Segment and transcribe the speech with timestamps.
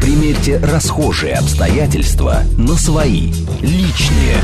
[0.00, 4.36] Примерьте расхожие обстоятельства на свои, личные.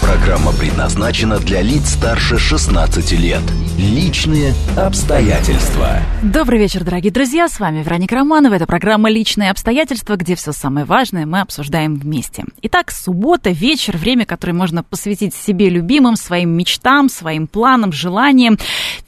[0.00, 3.42] Программа предназначена для лиц старше 16 лет.
[3.78, 6.00] Личные обстоятельства.
[6.22, 7.48] Добрый вечер, дорогие друзья.
[7.48, 8.54] С вами Вероника Романова.
[8.54, 12.44] Это программа «Личные обстоятельства», где все самое важное мы обсуждаем вместе.
[12.62, 18.58] Итак, суббота, вечер, время, которое можно посвятить себе любимым, своим мечтам, своим планам, желаниям.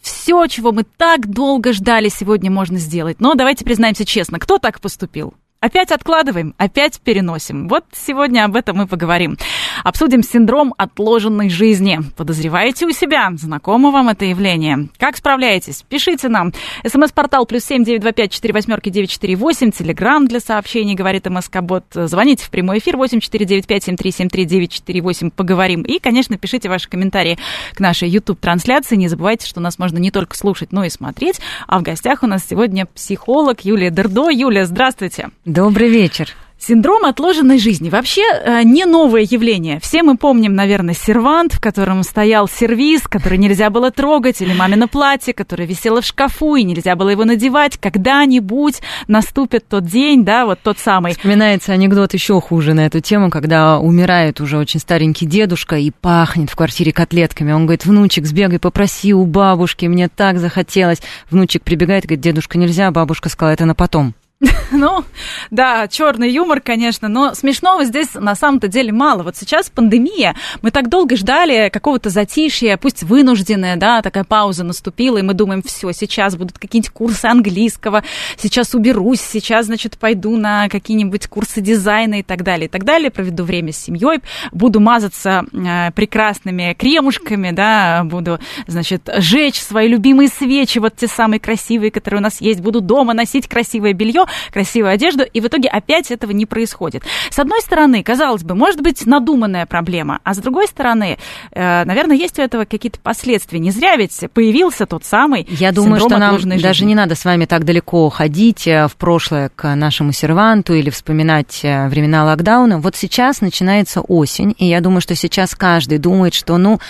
[0.02, 3.20] Все, чего мы так долго ждали, сегодня можно сделать.
[3.20, 5.34] Но давайте признаемся честно, кто так поступил?
[5.60, 7.68] Опять откладываем, опять переносим.
[7.68, 9.36] Вот сегодня об этом мы поговорим.
[9.84, 12.00] Обсудим синдром отложенной жизни.
[12.16, 13.30] Подозреваете у себя?
[13.36, 14.88] Знакомо вам это явление?
[14.98, 15.84] Как справляетесь?
[15.86, 16.54] Пишите нам.
[16.86, 19.70] СМС-портал плюс семь девять два пять четыре восьмерки девять четыре восемь.
[19.70, 21.84] Телеграмм для сообщений, говорит МСК-бот.
[21.92, 25.28] Звоните в прямой эфир восемь четыре девять пять семь три семь три девять четыре восемь.
[25.30, 25.82] Поговорим.
[25.82, 27.38] И, конечно, пишите ваши комментарии
[27.74, 28.96] к нашей YouTube-трансляции.
[28.96, 31.38] Не забывайте, что нас можно не только слушать, но и смотреть.
[31.66, 34.30] А в гостях у нас сегодня психолог Юлия Дердо.
[34.30, 35.28] Юлия, здравствуйте.
[35.50, 36.28] Добрый вечер.
[36.60, 37.90] Синдром отложенной жизни.
[37.90, 39.80] Вообще э, не новое явление.
[39.80, 44.86] Все мы помним, наверное, сервант, в котором стоял сервиз, который нельзя было трогать, или мамино
[44.86, 47.78] платье, которое висело в шкафу, и нельзя было его надевать.
[47.78, 51.14] Когда-нибудь наступит тот день, да, вот тот самый.
[51.14, 56.48] Вспоминается анекдот еще хуже на эту тему, когда умирает уже очень старенький дедушка и пахнет
[56.48, 57.50] в квартире котлетками.
[57.50, 61.02] Он говорит, внучек, сбегай, попроси у бабушки, мне так захотелось.
[61.28, 64.14] Внучек прибегает и говорит, дедушка, нельзя, бабушка сказала, это на потом.
[64.72, 65.04] Ну,
[65.50, 69.22] да, черный юмор, конечно, но смешного здесь на самом-то деле мало.
[69.22, 75.18] Вот сейчас пандемия, мы так долго ждали какого-то затишья, пусть вынужденная, да, такая пауза наступила,
[75.18, 78.04] и мы думаем, все, сейчас будут какие-нибудь курсы английского,
[78.36, 83.10] сейчас уберусь, сейчас, значит, пойду на какие-нибудь курсы дизайна и так далее, и так далее,
[83.10, 84.20] проведу время с семьей,
[84.52, 91.40] буду мазаться э, прекрасными кремушками, да, буду, значит, жечь свои любимые свечи, вот те самые
[91.40, 95.68] красивые, которые у нас есть, буду дома носить красивое белье, красивую одежду, и в итоге
[95.68, 97.02] опять этого не происходит.
[97.30, 101.18] С одной стороны, казалось бы, может быть надуманная проблема, а с другой стороны,
[101.52, 103.58] э, наверное, есть у этого какие-то последствия.
[103.58, 106.58] Не зря ведь появился тот самый Я думаю, что нам жизни.
[106.58, 110.90] даже не надо с вами так далеко ходить э, в прошлое к нашему серванту или
[110.90, 112.78] вспоминать э, времена локдауна.
[112.78, 116.80] Вот сейчас начинается осень, и я думаю, что сейчас каждый думает, что, ну,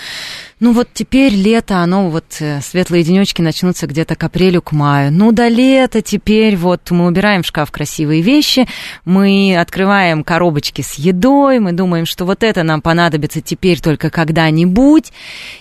[0.61, 5.11] ну вот теперь лето, оно вот, э, светлые денечки начнутся где-то к апрелю, к маю.
[5.11, 8.67] Ну да лето теперь, вот мы убираем в шкаф красивые вещи,
[9.03, 15.11] мы открываем коробочки с едой, мы думаем, что вот это нам понадобится теперь только когда-нибудь.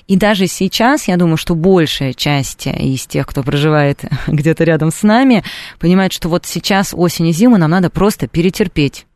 [0.06, 5.02] И даже сейчас, я думаю, что большая часть из тех, кто проживает где-то рядом с
[5.02, 5.42] нами,
[5.78, 9.06] понимает, что вот сейчас осень и зиму нам надо просто перетерпеть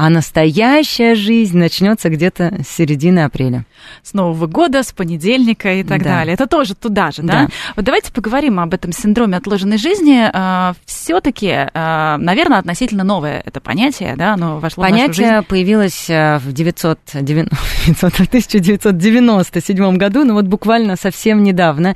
[0.00, 3.66] а настоящая жизнь начнется где-то с середины апреля.
[4.02, 6.16] С Нового года, с понедельника и так да.
[6.16, 6.32] далее.
[6.32, 7.32] Это тоже туда же, да?
[7.32, 7.48] да?
[7.76, 10.22] Вот давайте поговорим об этом синдроме отложенной жизни.
[10.32, 14.32] А, Все-таки, а, наверное, относительно новое это понятие, да?
[14.32, 15.46] Оно вошло понятие в нашу жизнь.
[15.48, 21.94] появилось а, в 990, 1997 году, ну вот буквально совсем недавно.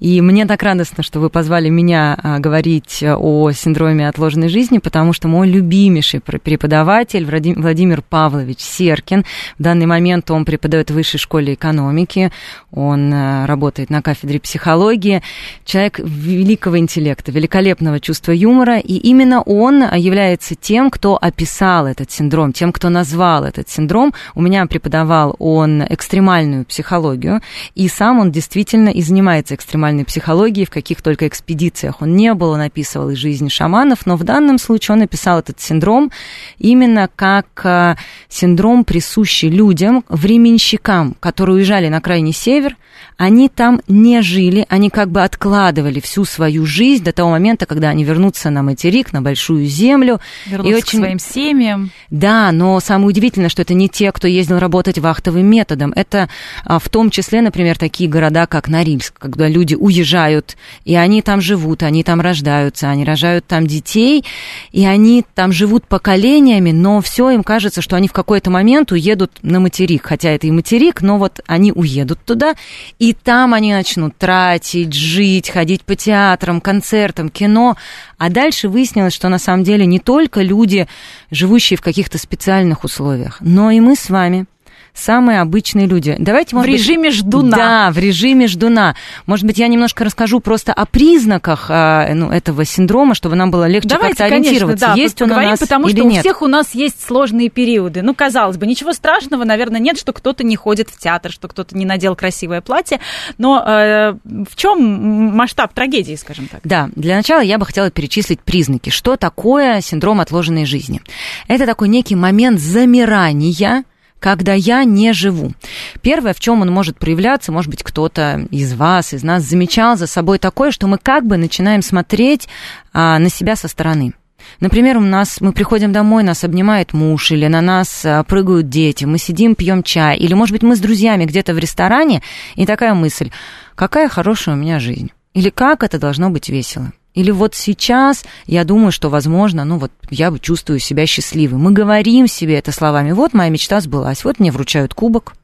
[0.00, 5.28] И мне так радостно, что вы позвали меня говорить о синдроме отложенной жизни, потому что
[5.28, 9.24] мой любимейший преподаватель в Владимир Павлович Серкин.
[9.58, 12.32] В данный момент он преподает в высшей школе экономики,
[12.70, 15.22] он э, работает на кафедре психологии.
[15.64, 22.52] Человек великого интеллекта, великолепного чувства юмора, и именно он является тем, кто описал этот синдром,
[22.52, 24.14] тем, кто назвал этот синдром.
[24.34, 27.40] У меня преподавал он экстремальную психологию,
[27.74, 32.50] и сам он действительно и занимается экстремальной психологией, в каких только экспедициях он не был,
[32.50, 36.10] он описывал из жизни шаманов, но в данном случае он описал этот синдром
[36.58, 37.96] именно как как э,
[38.28, 42.76] синдром, присущий людям, временщикам, которые уезжали на крайний север,
[43.16, 47.90] они там не жили, они как бы откладывали всю свою жизнь до того момента, когда
[47.90, 50.20] они вернутся на материк, на большую землю.
[50.46, 50.98] Вернутся и очень...
[50.98, 51.90] к своим семьям.
[52.10, 55.92] Да, но самое удивительное, что это не те, кто ездил работать вахтовым методом.
[55.94, 56.28] Это
[56.64, 61.40] а, в том числе, например, такие города, как Норильск, когда люди уезжают, и они там
[61.40, 64.24] живут, они там рождаются, они рожают там детей,
[64.72, 69.32] и они там живут поколениями, но все им кажется, что они в какой-то момент уедут
[69.42, 72.54] на материк, хотя это и материк, но вот они уедут туда,
[72.98, 77.76] и там они начнут тратить, жить, ходить по театрам, концертам, кино.
[78.18, 80.88] А дальше выяснилось, что на самом деле не только люди,
[81.30, 84.46] живущие в каких-то специальных условиях, но и мы с вами
[84.94, 86.14] самые обычные люди.
[86.18, 87.56] Давайте, может в режиме быть, ждуна.
[87.56, 88.94] Да, в режиме ждуна.
[89.26, 93.66] Может быть, я немножко расскажу просто о признаках а, ну, этого синдрома, чтобы нам было
[93.66, 96.18] легче Давайте, как-то ориентироваться, конечно, да, есть он у нас потому или что нет.
[96.18, 98.02] у всех у нас есть сложные периоды.
[98.02, 101.76] Ну, казалось бы, ничего страшного, наверное, нет, что кто-то не ходит в театр, что кто-то
[101.76, 103.00] не надел красивое платье.
[103.36, 106.60] Но э, в чем масштаб трагедии, скажем так?
[106.62, 108.90] Да, для начала я бы хотела перечислить признаки.
[108.90, 111.02] Что такое синдром отложенной жизни?
[111.48, 113.84] Это такой некий момент замирания,
[114.24, 115.52] когда я не живу.
[116.00, 120.06] Первое, в чем он может проявляться, может быть, кто-то из вас, из нас замечал за
[120.06, 122.48] собой такое, что мы как бы начинаем смотреть
[122.94, 124.14] а, на себя со стороны.
[124.60, 129.04] Например, у нас мы приходим домой, нас обнимает муж, или на нас а, прыгают дети,
[129.04, 132.22] мы сидим, пьем чай, или, может быть, мы с друзьями где-то в ресторане,
[132.54, 133.30] и такая мысль,
[133.74, 136.94] какая хорошая у меня жизнь, или как это должно быть весело.
[137.14, 141.58] Или вот сейчас я думаю, что, возможно, ну вот я чувствую себя счастливой.
[141.58, 143.12] Мы говорим себе это словами.
[143.12, 145.34] Вот моя мечта сбылась, вот мне вручают кубок,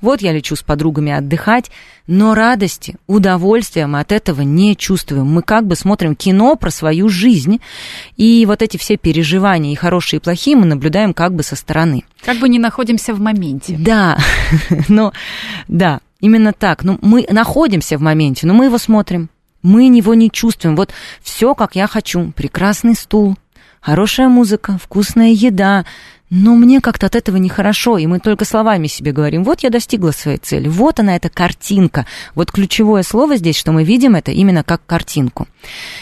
[0.00, 1.70] вот я лечу с подругами отдыхать,
[2.06, 5.26] но радости, удовольствия мы от этого не чувствуем.
[5.26, 7.60] Мы как бы смотрим кино про свою жизнь,
[8.16, 12.04] и вот эти все переживания, и хорошие, и плохие, мы наблюдаем как бы со стороны.
[12.24, 13.76] Как бы не находимся в моменте.
[13.78, 14.18] Да,
[14.88, 15.12] но
[15.68, 16.84] да, именно так.
[16.84, 19.30] Ну, мы находимся в моменте, но мы его смотрим.
[19.62, 20.76] Мы его не чувствуем.
[20.76, 20.92] Вот
[21.22, 22.32] все, как я хочу.
[22.32, 23.36] Прекрасный стул,
[23.80, 25.84] хорошая музыка, вкусная еда.
[26.34, 30.12] Но мне как-то от этого нехорошо, и мы только словами себе говорим, вот я достигла
[30.12, 32.06] своей цели, вот она, эта картинка.
[32.34, 35.46] Вот ключевое слово здесь, что мы видим это именно как картинку.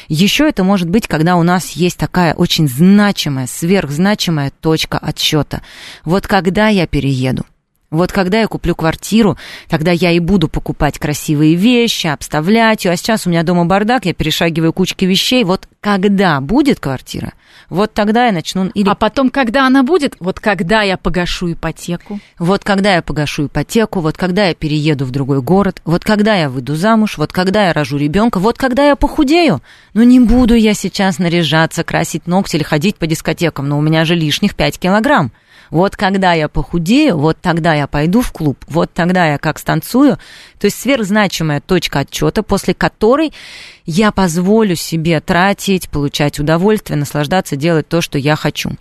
[0.07, 5.63] Еще это может быть, когда у нас есть такая очень значимая, сверхзначимая точка отсчета.
[6.05, 7.45] Вот когда я перееду,
[7.91, 9.37] вот когда я куплю квартиру,
[9.69, 12.93] тогда я и буду покупать красивые вещи, обставлять ее.
[12.93, 15.43] А сейчас у меня дома бардак, я перешагиваю кучки вещей.
[15.43, 17.33] Вот когда будет квартира,
[17.69, 18.67] вот тогда я начну...
[18.75, 18.89] Или...
[18.89, 22.21] А потом, когда она будет, вот когда я погашу ипотеку.
[22.39, 26.49] Вот когда я погашу ипотеку, вот когда я перееду в другой город, вот когда я
[26.49, 29.63] выйду замуж, вот когда я рожу ребенка, вот когда я похудею.
[29.95, 34.05] Ну не буду я сейчас наряжаться, красить ногти или ходить по дискотекам, но у меня
[34.05, 35.33] же лишних 5 килограмм.
[35.71, 40.19] Вот когда я похудею, вот тогда я пойду в клуб, вот тогда я как станцую.
[40.59, 43.33] То есть сверхзначимая точка отчета, после которой
[43.87, 48.73] я позволю себе тратить, получать удовольствие, наслаждаться, делать то, что я хочу.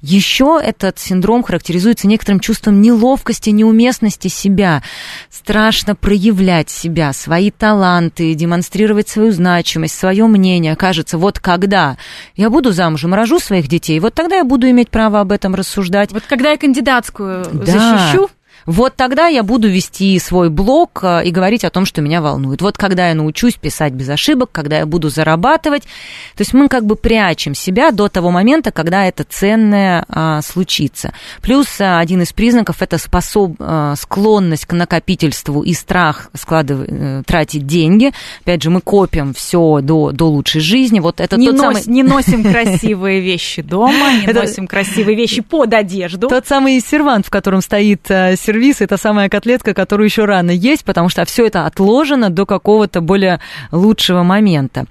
[0.00, 4.82] Еще этот синдром характеризуется некоторым чувством неловкости, неуместности себя.
[5.30, 10.76] Страшно проявлять себя, свои таланты, демонстрировать свою значимость, свое мнение.
[10.76, 11.96] Кажется, вот когда
[12.36, 16.12] я буду замужем, рожу своих детей, вот тогда я буду иметь право об этом рассуждать.
[16.12, 17.64] Вот когда я кандидатскую Да.
[17.64, 18.28] защищу,
[18.66, 22.62] Вот тогда я буду вести свой блог э, и говорить о том, что меня волнует.
[22.62, 25.82] Вот когда я научусь писать без ошибок, когда я буду зарабатывать.
[25.82, 31.12] То есть мы как бы прячем себя до того момента, когда это ценное а, случится.
[31.40, 37.22] Плюс а, один из признаков это способ, а, склонность к накопительству и страх складывать, э,
[37.26, 38.12] тратить деньги.
[38.42, 41.00] Опять же, мы копим все до, до лучшей жизни.
[41.00, 41.82] Вот это не, тот нос- самый...
[41.86, 46.28] не носим красивые вещи дома, не носим красивые вещи под одежду.
[46.28, 50.84] Тот самый сервант, в котором стоит э, сервис, это самая котлетка, которую еще рано есть,
[50.84, 53.40] потому что все это отложено до какого-то более
[53.70, 54.84] лучшего момента.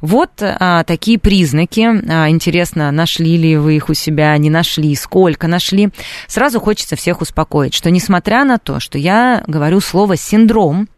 [0.00, 1.88] Вот а, такие признаки.
[2.08, 5.88] А, интересно, нашли ли вы их у себя, не нашли, сколько нашли.
[6.28, 10.88] Сразу хочется всех успокоить, что несмотря на то, что я говорю слово синдром,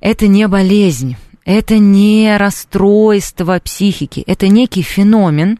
[0.00, 5.58] это не болезнь, это не расстройство психики, это некий феномен,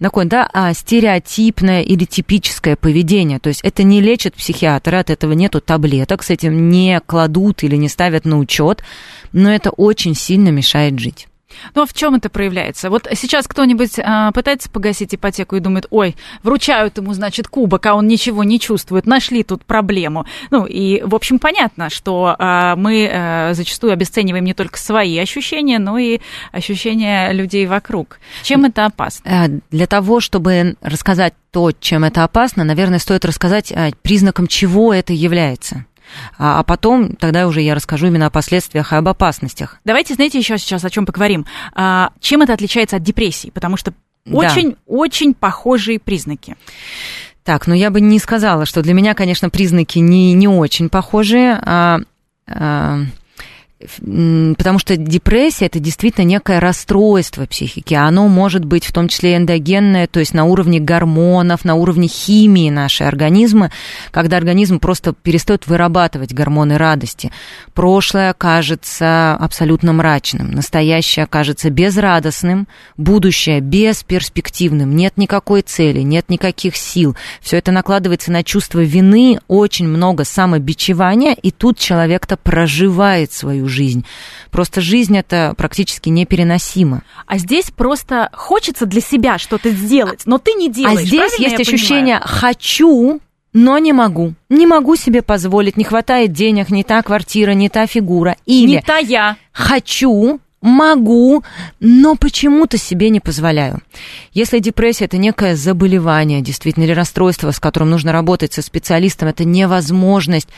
[0.00, 3.38] такое, да, а, стереотипное или типическое поведение.
[3.38, 7.76] То есть это не лечат психиатры, от этого нету таблеток, с этим не кладут или
[7.76, 8.82] не ставят на учет,
[9.32, 11.28] но это очень сильно мешает жить.
[11.74, 12.90] Ну, а в чем это проявляется?
[12.90, 17.94] Вот сейчас кто-нибудь а, пытается погасить ипотеку и думает, ой, вручают ему, значит, кубок, а
[17.94, 20.26] он ничего не чувствует, нашли тут проблему.
[20.50, 25.78] Ну, и, в общем, понятно, что а, мы а, зачастую обесцениваем не только свои ощущения,
[25.78, 26.20] но и
[26.52, 28.18] ощущения людей вокруг.
[28.42, 29.28] Чем это опасно?
[29.28, 34.92] Э, Для того, чтобы рассказать то, чем это опасно, наверное, стоит рассказать а, признаком чего
[34.92, 35.86] это является.
[36.38, 39.78] А а потом тогда уже я расскажу именно о последствиях и об опасностях.
[39.84, 41.46] Давайте, знаете, еще сейчас о чем поговорим.
[41.74, 43.50] А, чем это отличается от депрессии?
[43.50, 43.92] Потому что
[44.24, 44.38] Да.
[44.38, 46.56] очень-очень похожие признаки.
[47.44, 51.60] Так, ну я бы не сказала, что для меня, конечно, признаки не, не очень похожие.
[51.62, 52.00] А,
[52.48, 52.98] а,
[53.78, 57.92] потому что депрессия это действительно некое расстройство психики.
[57.92, 62.70] Оно может быть в том числе эндогенное, то есть на уровне гормонов, на уровне химии
[62.70, 63.70] нашей организма,
[64.12, 67.30] когда организм просто перестает вырабатывать гормоны радости.
[67.74, 77.14] Прошлое кажется абсолютно мрачным, настоящее кажется безрадостным, будущее бесперспективным, нет никакой цели, нет никаких сил.
[77.42, 84.04] Все это накладывается на чувство вины, очень много самобичевания, и тут человек-то проживает свою жизнь.
[84.50, 87.02] Просто жизнь это практически непереносимо.
[87.26, 91.00] А здесь просто хочется для себя что-то сделать, но ты не делаешь.
[91.00, 93.20] А здесь есть ощущение «хочу»,
[93.52, 94.34] но не могу.
[94.50, 98.36] Не могу себе позволить, не хватает денег, не та квартира, не та фигура.
[98.44, 99.36] Или не та я.
[99.50, 101.42] Хочу, могу,
[101.80, 103.80] но почему-то себе не позволяю.
[104.32, 109.44] Если депрессия это некое заболевание, действительно, или расстройство, с которым нужно работать со специалистом, это
[109.44, 110.48] невозможность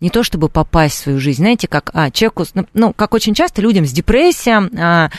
[0.00, 3.32] не то чтобы попасть в свою жизнь, знаете, как а, человеку, ну, ну, как очень
[3.34, 5.10] часто людям с депрессией, а,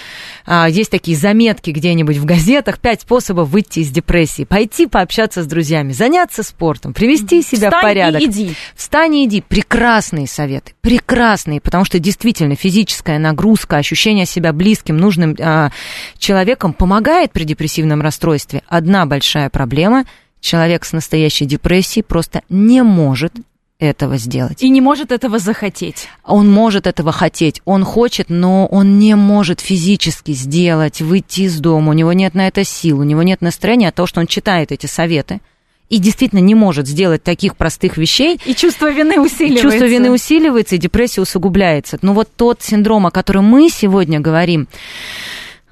[0.45, 5.47] а, есть такие заметки где-нибудь в газетах, пять способов выйти из депрессии, пойти пообщаться с
[5.47, 8.21] друзьями, заняться спортом, привести себя Встань в порядок.
[8.21, 8.53] И иди.
[8.75, 9.41] Встань и иди.
[9.41, 15.71] Прекрасные советы, прекрасные, потому что действительно физическая нагрузка, ощущение себя близким, нужным а,
[16.19, 18.61] человеком помогает при депрессивном расстройстве.
[18.67, 20.05] Одна большая проблема–
[20.39, 23.33] человек с настоящей депрессией просто не может
[23.79, 24.63] этого сделать.
[24.63, 26.07] И не может этого захотеть.
[26.25, 31.91] Он может этого хотеть, он хочет, но он не может физически сделать, выйти из дома,
[31.91, 34.71] у него нет на это сил, у него нет настроения, а то, что он читает
[34.71, 35.41] эти советы,
[35.89, 38.39] и действительно не может сделать таких простых вещей.
[38.45, 39.69] И чувство вины усиливается.
[39.69, 41.97] Чувство вины усиливается, и депрессия усугубляется.
[42.01, 44.67] Но вот тот синдром, о котором мы сегодня говорим,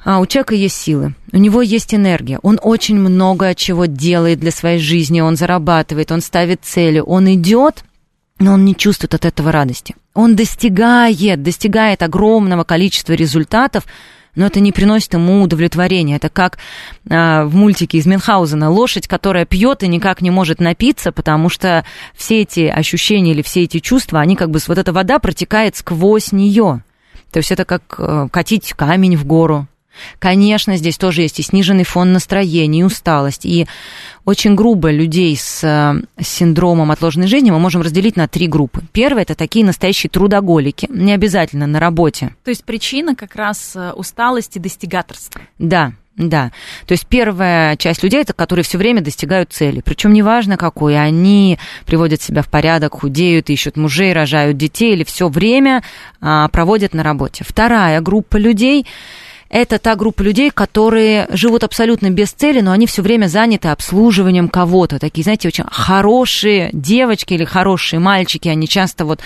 [0.05, 4.51] а у человека есть силы, у него есть энергия, он очень много чего делает для
[4.51, 7.83] своей жизни, он зарабатывает, он ставит цели, он идет,
[8.39, 9.95] но он не чувствует от этого радости.
[10.13, 13.85] Он достигает, достигает огромного количества результатов,
[14.35, 16.17] но это не приносит ему удовлетворения.
[16.17, 16.57] Это как
[17.09, 21.85] а, в мультике из Мюнхгаузена лошадь, которая пьет и никак не может напиться, потому что
[22.13, 26.33] все эти ощущения или все эти чувства, они как бы вот эта вода протекает сквозь
[26.33, 26.83] нее.
[27.31, 29.67] То есть это как э, катить камень в гору.
[30.19, 33.45] Конечно, здесь тоже есть и сниженный фон настроения, и усталость.
[33.45, 33.67] И
[34.25, 38.81] очень грубо людей с э, синдромом отложенной жизни мы можем разделить на три группы.
[38.91, 42.35] Первое– это такие настоящие трудоголики, не обязательно на работе.
[42.43, 45.41] То есть причина как раз э, усталости, достигаторства.
[45.59, 46.51] Да, да.
[46.85, 49.81] То есть первая часть людей это которые все время достигают цели.
[49.83, 55.27] Причем неважно какой, они приводят себя в порядок, худеют, ищут мужей, рожают детей или все
[55.27, 55.83] время
[56.21, 57.43] а, проводят на работе.
[57.45, 58.85] Вторая группа людей
[59.55, 64.49] это та группа людей, которые живут абсолютно без цели, но они все время заняты обслуживанием
[64.49, 64.99] кого-то.
[64.99, 69.21] Такие, знаете, очень хорошие девочки или хорошие мальчики, они часто вот,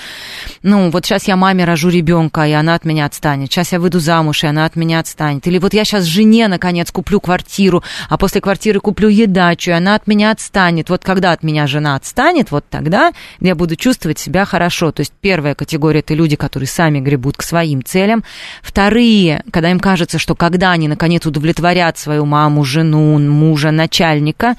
[0.62, 3.52] ну, вот сейчас я маме рожу ребенка, и она от меня отстанет.
[3.52, 5.48] Сейчас я выйду замуж, и она от меня отстанет.
[5.48, 9.96] Или вот я сейчас жене, наконец, куплю квартиру, а после квартиры куплю едачу, и она
[9.96, 10.92] от меня отстанет.
[10.92, 14.92] Вот когда от меня жена отстанет, вот тогда я буду чувствовать себя хорошо.
[14.92, 18.24] То есть первая категория– это люди, которые сами гребут к своим целям.
[18.62, 24.56] Вторые, когда им кажется, что когда они, наконец, удовлетворят свою маму, жену, мужа, начальника,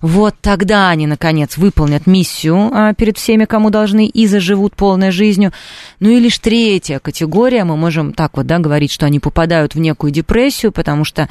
[0.00, 5.52] вот тогда они, наконец, выполнят миссию а, перед всеми, кому должны, и заживут полной жизнью.
[6.00, 9.78] Ну и лишь третья категория, мы можем так вот, да, говорить, что они попадают в
[9.78, 11.28] некую депрессию, потому что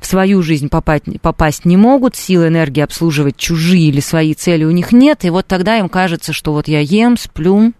[0.00, 4.70] в свою жизнь попасть, попасть не могут, сил, энергии обслуживать чужие или свои цели у
[4.70, 7.72] них нет, и вот тогда им кажется, что вот я ем, сплю,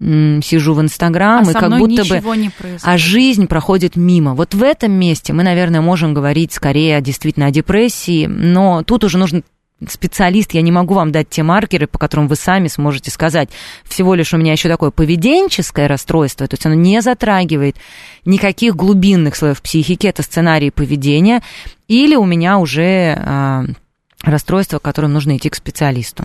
[0.00, 2.36] сижу в Инстаграм, а и как будто бы...
[2.36, 2.50] Не
[2.82, 4.34] а жизнь проходит мимо.
[4.34, 9.18] Вот в этом месте мы, наверное, можем говорить скорее действительно о депрессии, но тут уже
[9.18, 9.42] нужно
[9.88, 13.50] специалист, я не могу вам дать те маркеры, по которым вы сами сможете сказать.
[13.84, 17.76] Всего лишь у меня еще такое поведенческое расстройство, то есть оно не затрагивает
[18.24, 21.42] никаких глубинных слоев психики, это сценарий поведения,
[21.88, 23.74] или у меня уже
[24.22, 26.24] расстройства, которым нужно идти к специалисту.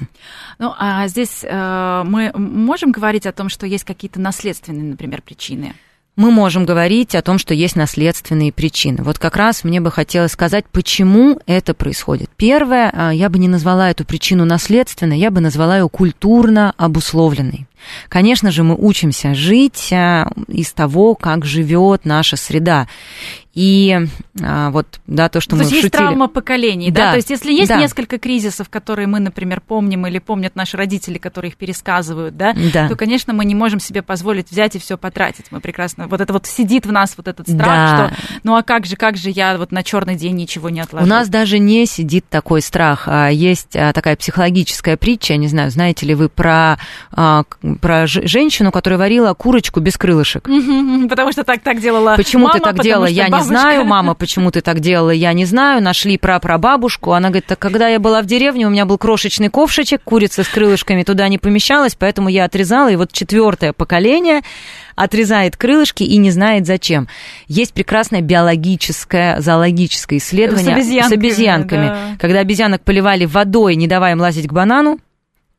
[0.60, 5.74] Ну, а здесь э, мы можем говорить о том, что есть какие-то наследственные, например, причины?
[6.16, 9.04] мы можем говорить о том, что есть наследственные причины.
[9.04, 12.30] Вот как раз мне бы хотелось сказать, почему это происходит.
[12.38, 17.68] Первое, а, я бы не назвала эту причину наследственной, я бы назвала ее культурно обусловленной.
[18.10, 22.88] Конечно же, мы учимся жить а, из того, как живет наша среда.
[23.56, 23.98] И
[24.44, 25.86] а, вот, да, то, что то мы есть шутили.
[25.86, 27.06] есть травма поколений, да?
[27.06, 27.12] да?
[27.12, 27.78] То есть если есть да.
[27.78, 32.90] несколько кризисов, которые мы, например, помним или помнят наши родители, которые их пересказывают, да, да.
[32.90, 35.46] то, конечно, мы не можем себе позволить взять и все потратить.
[35.52, 36.08] Мы прекрасно...
[36.08, 38.08] Вот это вот сидит в нас вот этот страх, да.
[38.10, 41.06] что ну а как же, как же я вот на черный день ничего не отложу?
[41.06, 43.04] У нас даже не сидит такой страх.
[43.08, 46.78] А есть а, такая психологическая притча, не знаю, знаете ли вы про
[47.76, 50.44] а, про женщину, которая варила курочку без крылышек.
[51.10, 53.54] Потому что так, так делала Почему мама, ты так делала, я бабушка...
[53.54, 53.86] не знаю.
[53.96, 55.82] Мама, почему ты так делала, я не знаю.
[55.82, 57.14] Нашли про прабабушку.
[57.14, 60.48] Она говорит, так когда я была в деревне, у меня был крошечный ковшичек, курица с
[60.48, 62.92] крылышками туда не помещалась, поэтому я отрезала.
[62.92, 64.42] И вот четвертое поколение
[64.96, 67.08] отрезает крылышки и не знает зачем.
[67.48, 71.98] Есть прекрасное биологическое, зоологическое исследование с обезьянками, с обезьянками да.
[72.18, 75.00] когда обезьянок поливали водой, не давая им лазить к банану,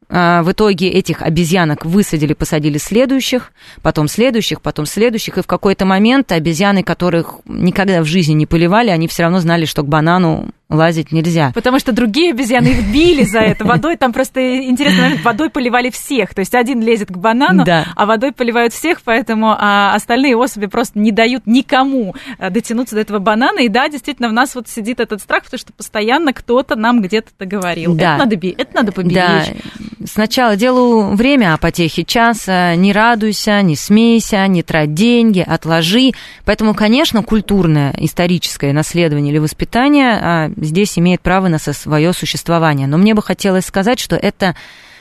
[0.09, 6.31] в итоге этих обезьянок высадили, посадили следующих, потом следующих, потом следующих, и в какой-то момент
[6.33, 11.13] обезьяны, которых никогда в жизни не поливали, они все равно знали, что к банану лазить
[11.13, 11.53] нельзя.
[11.55, 13.97] Потому что другие обезьяны их били за это водой.
[13.97, 16.35] Там просто интересный момент, водой поливали всех.
[16.35, 17.87] То есть один лезет к банану, да.
[17.95, 23.03] а водой поливают всех, поэтому а остальные особи просто не дают никому э, дотянуться до
[23.03, 23.61] этого банана.
[23.61, 27.29] И да, действительно, в нас вот сидит этот страх, потому что постоянно кто-то нам где-то
[27.39, 27.95] это говорил.
[27.95, 28.17] Да.
[28.17, 29.15] Это, надо, это надо поберечь.
[29.19, 29.96] Да.
[30.07, 32.77] Сначала делаю время, а потехи часа.
[32.77, 36.13] Не радуйся, не смейся, не трать деньги, отложи.
[36.45, 42.87] Поэтому, конечно, культурное, историческое наследование или воспитание а, здесь имеет право на свое существование.
[42.87, 44.55] Но мне бы хотелось сказать, что это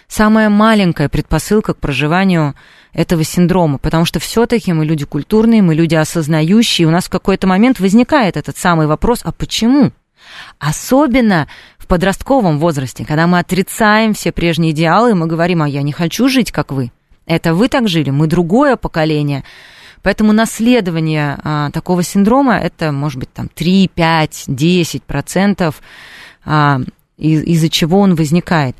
[0.07, 2.55] самая маленькая предпосылка к проживанию
[2.91, 7.45] этого синдрома, потому что все-таки мы люди культурные, мы люди осознающие, у нас в какой-то
[7.45, 9.91] момент возникает этот самый вопрос, а почему?
[10.59, 11.47] Особенно
[11.85, 15.91] в подростковом возрасте, когда мы отрицаем все прежние идеалы, и мы говорим, а я не
[15.91, 16.91] хочу жить, как вы.
[17.27, 19.43] Это вы так жили, мы другое поколение.
[20.01, 25.81] Поэтому наследование а, такого синдрома это может быть там 3, 5, 10 процентов,
[26.43, 26.81] а,
[27.17, 28.75] из- из-за чего он возникает.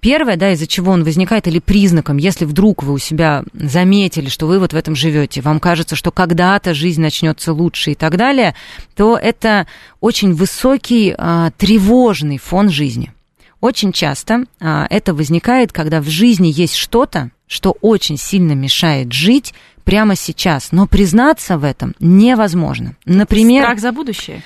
[0.00, 4.46] Первое, да, из-за чего он возникает, или признаком, если вдруг вы у себя заметили, что
[4.46, 8.54] вы вот в этом живете, вам кажется, что когда-то жизнь начнется лучше и так далее,
[8.96, 9.66] то это
[10.00, 13.12] очень высокий а, тревожный фон жизни.
[13.60, 19.52] Очень часто а, это возникает, когда в жизни есть что-то, что очень сильно мешает жить,
[19.82, 22.94] прямо сейчас, но признаться в этом невозможно.
[23.06, 23.64] Например...
[23.64, 24.42] Страх за будущее?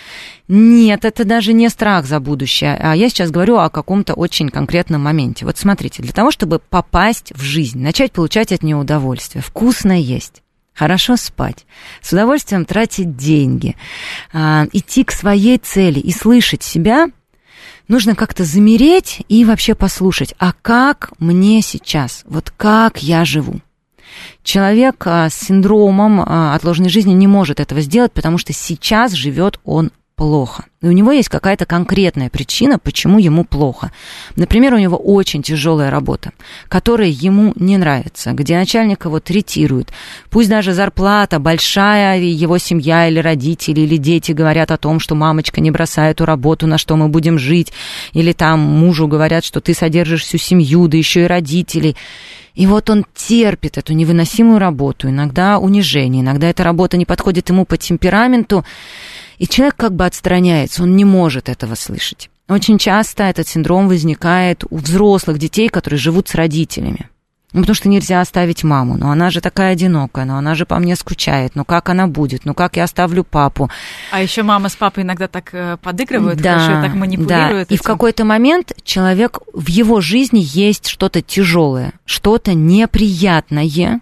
[0.49, 5.03] Нет, это даже не страх за будущее, а я сейчас говорю о каком-то очень конкретном
[5.03, 5.45] моменте.
[5.45, 10.43] Вот смотрите, для того, чтобы попасть в жизнь, начать получать от нее удовольствие, вкусно есть,
[10.73, 11.67] хорошо спать,
[12.01, 13.77] с удовольствием тратить деньги,
[14.33, 17.09] а, идти к своей цели и слышать себя,
[17.89, 23.61] нужно как-то замереть и вообще послушать, а как мне сейчас, вот как я живу.
[24.43, 29.59] Человек а, с синдромом а, отложенной жизни не может этого сделать, потому что сейчас живет
[29.65, 30.65] он плохо.
[30.81, 33.91] И у него есть какая-то конкретная причина, почему ему плохо.
[34.37, 36.33] Например, у него очень тяжелая работа,
[36.69, 39.93] которая ему не нравится, где начальник его третирует.
[40.31, 45.15] Пусть даже зарплата большая, и его семья или родители или дети говорят о том, что
[45.15, 47.73] мамочка не бросай эту работу, на что мы будем жить,
[48.13, 51.97] или там мужу говорят, что ты содержишь всю семью, да еще и родителей.
[52.55, 57.65] И вот он терпит эту невыносимую работу, иногда унижение, иногда эта работа не подходит ему
[57.65, 58.65] по темпераменту,
[59.39, 62.31] и человек как бы отстраняется, он не может этого слышать.
[62.49, 67.09] Очень часто этот синдром возникает у взрослых детей, которые живут с родителями.
[67.55, 68.97] Ну, потому что нельзя оставить маму.
[68.97, 71.53] Но она же такая одинокая, но она же по мне скучает.
[71.55, 72.45] Ну, как она будет?
[72.45, 73.71] Ну, как я оставлю папу?
[74.11, 77.69] А еще мама с папой иногда так э, подыгрывают, да, хорошо, так манипулируют.
[77.69, 77.75] Да.
[77.75, 84.01] И в какой-то момент человек, в его жизни есть что-то тяжелое, что-то неприятное,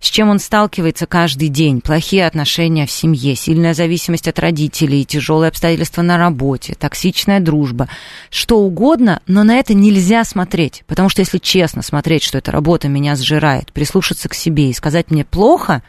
[0.00, 1.80] с чем он сталкивается каждый день.
[1.80, 7.88] Плохие отношения в семье, сильная зависимость от родителей, тяжелые обстоятельства на работе, токсичная дружба,
[8.30, 10.84] что угодно, но на это нельзя смотреть.
[10.86, 15.10] Потому что если честно смотреть, что эта работа меня сжирает, прислушаться к себе и сказать
[15.10, 15.82] мне плохо,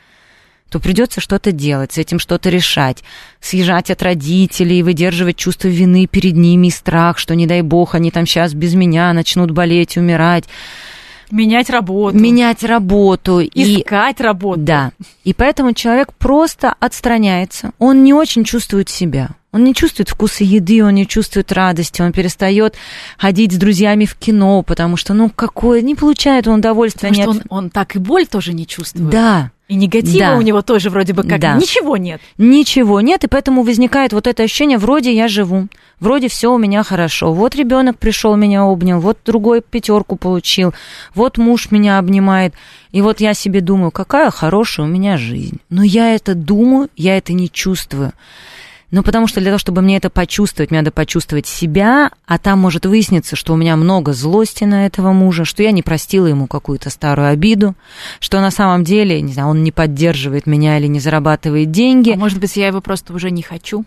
[0.73, 3.03] то придется что-то делать, с этим что-то решать,
[3.39, 8.09] съезжать от родителей, выдерживать чувство вины перед ними и страх, что, не дай бог, они
[8.09, 10.45] там сейчас без меня начнут болеть, умирать.
[11.31, 12.17] Менять работу.
[12.17, 13.41] Менять работу.
[13.41, 14.61] Искать и, работу.
[14.61, 14.91] Да.
[15.23, 17.71] И поэтому человек просто отстраняется.
[17.79, 19.29] Он не очень чувствует себя.
[19.53, 22.75] Он не чувствует вкуса еды, он не чувствует радости, он перестает
[23.19, 27.09] ходить с друзьями в кино, потому что, ну, какое, не получает он удовольствия.
[27.09, 29.11] Потому что он, он так и боль тоже не чувствует.
[29.11, 29.51] Да.
[29.69, 30.37] И негатива да.
[30.37, 31.55] у него тоже вроде бы как да.
[31.55, 32.19] ничего нет.
[32.37, 35.67] Ничего нет, и поэтому возникает вот это ощущение, вроде я живу,
[36.01, 37.31] вроде все у меня хорошо.
[37.31, 40.73] Вот ребенок пришел, меня обнял, вот другой пятерку получил,
[41.15, 42.53] вот муж меня обнимает.
[42.91, 45.59] И вот я себе думаю, какая хорошая у меня жизнь.
[45.69, 48.11] Но я это думаю, я это не чувствую.
[48.93, 52.59] Ну, потому что для того, чтобы мне это почувствовать, мне надо почувствовать себя, а там
[52.59, 56.45] может выясниться, что у меня много злости на этого мужа, что я не простила ему
[56.45, 57.73] какую-то старую обиду,
[58.19, 62.11] что на самом деле, не знаю, он не поддерживает меня или не зарабатывает деньги.
[62.11, 63.83] А может быть, я его просто уже не хочу?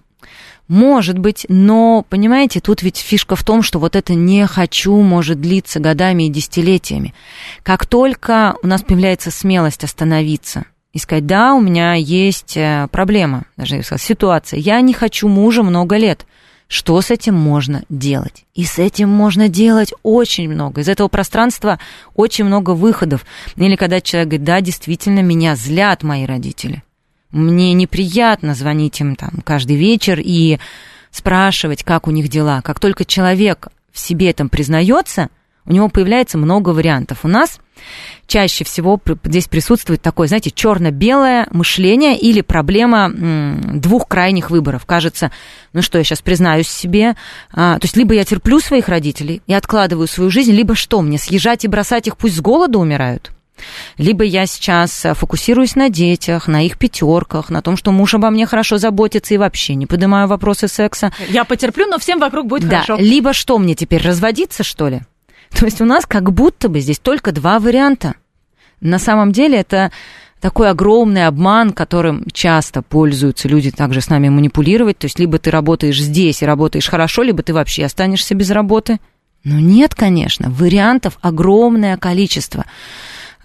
[0.67, 5.41] Может быть, но, понимаете, тут ведь фишка в том, что вот это «не хочу» может
[5.41, 7.15] длиться годами и десятилетиями.
[7.63, 10.65] Как только у нас появляется смелость остановиться
[10.97, 15.29] и сказать, да, у меня есть э, проблема, даже я сказала, ситуация, я не хочу
[15.29, 16.25] мужа много лет,
[16.69, 18.47] что с этим можно делать?
[18.55, 20.81] И с этим можно делать очень много.
[20.81, 21.79] Из этого пространства
[22.15, 23.27] очень много выходов.
[23.57, 26.83] Или когда человек говорит, да, действительно, меня злят мои родители.
[27.31, 30.59] Мне неприятно звонить им там каждый вечер и
[31.11, 32.63] спрашивать, как у них дела.
[32.63, 35.29] Как только человек в себе этом признается,
[35.67, 37.21] у него появляется много вариантов.
[37.25, 37.61] У нас
[38.27, 43.13] чаще всего здесь присутствует такое, знаете, черно-белое мышление или проблема
[43.75, 44.87] двух крайних выборов.
[44.87, 45.31] Кажется,
[45.73, 47.17] ну что, я сейчас признаюсь себе,
[47.53, 51.19] а, то есть либо я терплю своих родителей и откладываю свою жизнь, либо что, мне
[51.19, 53.33] съезжать и бросать их, пусть с голоду умирают?
[53.99, 58.47] Либо я сейчас фокусируюсь на детях, на их пятерках, на том, что муж обо мне
[58.47, 61.13] хорошо заботится и вообще не поднимаю вопросы секса.
[61.29, 62.83] Я потерплю, но всем вокруг будет да.
[62.83, 62.97] хорошо.
[63.03, 65.01] Либо что, мне теперь разводиться, что ли?
[65.51, 68.15] То есть у нас как будто бы здесь только два варианта.
[68.81, 69.91] На самом деле это
[70.41, 74.99] такой огромный обман, которым часто пользуются люди также с нами манипулировать.
[74.99, 78.99] То есть либо ты работаешь здесь и работаешь хорошо, либо ты вообще останешься без работы.
[79.45, 82.65] Но нет, конечно, вариантов огромное количество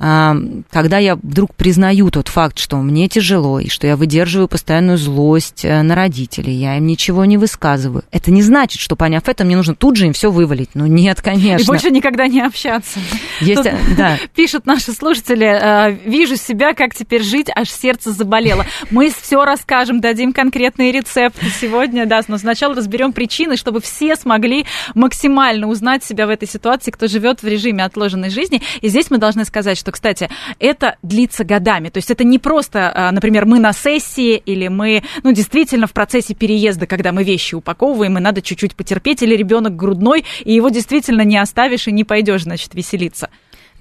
[0.02, 5.64] когда я вдруг признаю тот факт, что мне тяжело, и что я выдерживаю постоянную злость
[5.64, 9.56] э, на родителей, я им ничего не высказываю, это не значит, что, поняв это, мне
[9.56, 10.72] нужно тут же им все вывалить.
[10.74, 11.64] Ну, нет, конечно.
[11.64, 13.00] И больше никогда не общаться.
[13.42, 14.18] Есть, Тут да.
[14.36, 18.66] Пишут наши слушатели, «Э, вижу себя, как теперь жить, аж сердце заболело.
[18.90, 24.66] Мы все расскажем, дадим конкретные рецепты сегодня, да, но сначала разберем причины, чтобы все смогли
[24.96, 28.62] максимально узнать себя в этой ситуации, кто живет в режиме отложенной жизни.
[28.82, 31.90] И здесь мы должны сказать, что кстати, это длится годами.
[31.90, 35.94] То есть это не просто, а, например, мы на сессии или мы, ну, действительно в
[35.94, 40.70] процессе переезда, когда мы вещи упаковываем, и надо чуть-чуть потерпеть, или ребенок грудной, и его
[40.70, 43.30] действительно не оставишь и не пойдешь, значит, веселиться.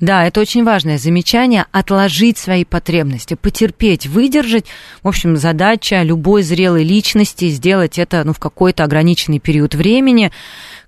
[0.00, 1.66] Да, это очень важное замечание.
[1.72, 4.64] Отложить свои потребности, потерпеть, выдержать.
[5.02, 10.32] В общем, задача любой зрелой личности сделать это ну, в какой-то ограниченный период времени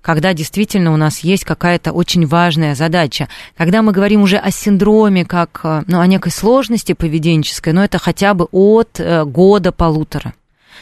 [0.03, 3.29] когда действительно у нас есть какая-то очень важная задача.
[3.57, 7.85] Когда мы говорим уже о синдроме, как э, ну, о некой сложности поведенческой, но ну,
[7.85, 10.33] это хотя бы от э, года-полутора.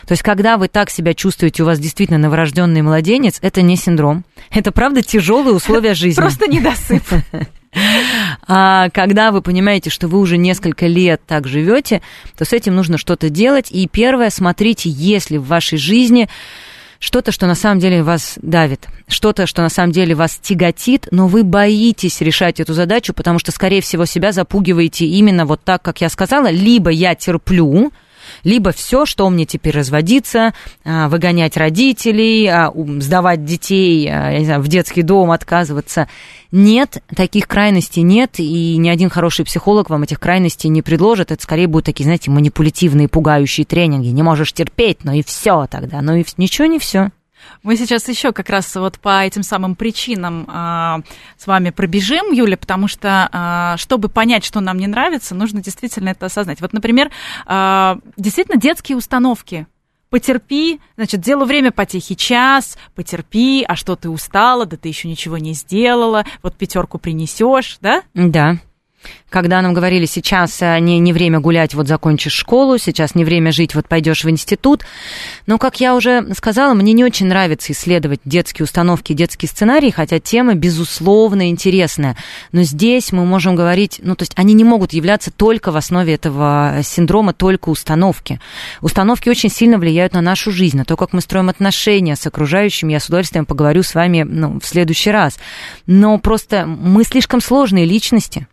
[0.08, 4.26] То есть, когда вы так себя чувствуете, у вас действительно новорожденный младенец, это не синдром.
[4.50, 6.20] Это, правда, тяжелые условия жизни.
[6.20, 7.04] Просто недосып.
[8.48, 12.02] А когда вы понимаете, что вы уже несколько лет так живете,
[12.38, 13.72] то с этим нужно что-то делать.
[13.72, 16.28] И первое, смотрите, если в вашей жизни
[17.02, 21.28] что-то, что на самом деле вас давит, что-то, что на самом деле вас тяготит, но
[21.28, 26.00] вы боитесь решать эту задачу, потому что, скорее всего, себя запугиваете именно вот так, как
[26.00, 27.92] я сказала, либо я терплю,
[28.44, 34.46] либо все, что мне теперь разводиться, а, выгонять родителей, а, сдавать детей, а, я не
[34.46, 36.08] знаю, в детский дом, отказываться.
[36.52, 41.32] Нет, таких крайностей нет, и ни один хороший психолог вам этих крайностей не предложит.
[41.32, 44.08] Это скорее будут такие, знаете, манипулятивные, пугающие тренинги.
[44.08, 46.02] Не можешь терпеть, но и все тогда.
[46.02, 47.12] Ну и ничего не все.
[47.64, 51.02] Мы сейчас еще как раз вот по этим самым причинам а,
[51.38, 56.10] с вами пробежим, Юля, потому что, а, чтобы понять, что нам не нравится, нужно действительно
[56.10, 56.62] это осознать.
[56.62, 57.12] Вот, например,
[57.46, 59.68] а, действительно детские установки.
[60.10, 65.38] Потерпи, значит, делу время потехи час, потерпи, а что ты устала, да ты еще ничего
[65.38, 68.04] не сделала, вот пятерку принесешь, да?
[68.14, 68.60] Да
[69.32, 73.52] когда нам говорили, сейчас э, не, не время гулять, вот закончишь школу, сейчас не время
[73.52, 74.84] жить, вот пойдешь в институт.
[75.48, 80.20] Но, как я уже сказала, мне не очень нравится исследовать детские установки, детские сценарии, хотя
[80.20, 82.18] тема, безусловно, интересная.
[82.52, 86.14] Но здесь мы можем говорить, ну, то есть они не могут являться только в основе
[86.14, 88.42] этого синдрома, только установки.
[88.82, 92.92] Установки очень сильно влияют на нашу жизнь, на то, как мы строим отношения с окружающими.
[92.92, 95.38] Я с удовольствием поговорю с вами ну, в следующий раз.
[95.88, 98.48] Но просто мы слишком сложные личности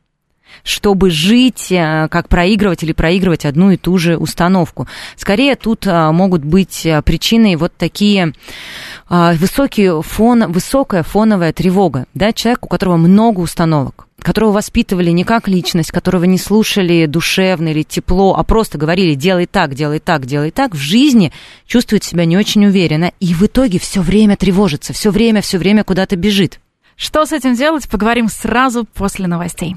[0.62, 4.86] чтобы жить, э, как проигрывать или проигрывать одну и ту же установку.
[5.16, 8.32] Скорее тут э, могут быть э, причиной вот такие
[9.08, 12.06] высокий фон, высокая фоновая тревога.
[12.12, 17.68] Да, человек, у которого много установок которого воспитывали не как личность, которого не слушали душевно
[17.68, 21.32] или тепло, а просто говорили «делай так, делай так, делай так», в жизни
[21.66, 25.84] чувствует себя не очень уверенно и в итоге все время тревожится, все время, все время
[25.84, 26.60] куда-то бежит.
[26.96, 29.76] Что с этим делать, поговорим сразу после новостей.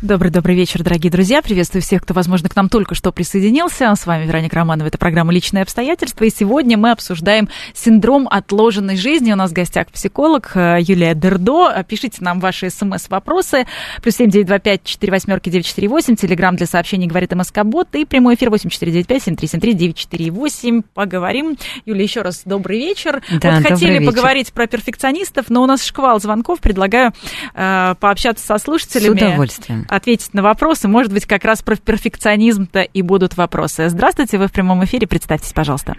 [0.00, 1.42] Добрый-добрый вечер, дорогие друзья.
[1.42, 3.92] Приветствую всех, кто, возможно, к нам только что присоединился.
[3.92, 4.86] С вами Вероника Романова.
[4.86, 6.22] Это программа «Личные обстоятельства».
[6.22, 9.32] И сегодня мы обсуждаем синдром отложенной жизни.
[9.32, 11.84] У нас в гостях психолог э, Юлия Дердо.
[11.88, 13.66] Пишите нам ваши смс-вопросы.
[14.00, 16.14] Плюс семь девять два пять четыре восьмерки девять четыре восемь.
[16.14, 17.92] Телеграмм для сообщений говорит МСК Бот.
[17.96, 20.82] И прямой эфир восемь четыре девять пять семь три семь три девять четыре восемь.
[20.94, 21.56] Поговорим.
[21.86, 23.20] Юлия, еще раз добрый вечер.
[23.32, 24.12] Да, вот хотели вечер.
[24.12, 26.60] поговорить про перфекционистов, но у нас шквал звонков.
[26.60, 27.12] Предлагаю
[27.54, 29.18] э, пообщаться со слушателями.
[29.18, 30.88] С удовольствием ответить на вопросы.
[30.88, 33.88] Может быть, как раз про перфекционизм-то и будут вопросы.
[33.88, 35.06] Здравствуйте, вы в прямом эфире.
[35.06, 35.94] Представьтесь, пожалуйста.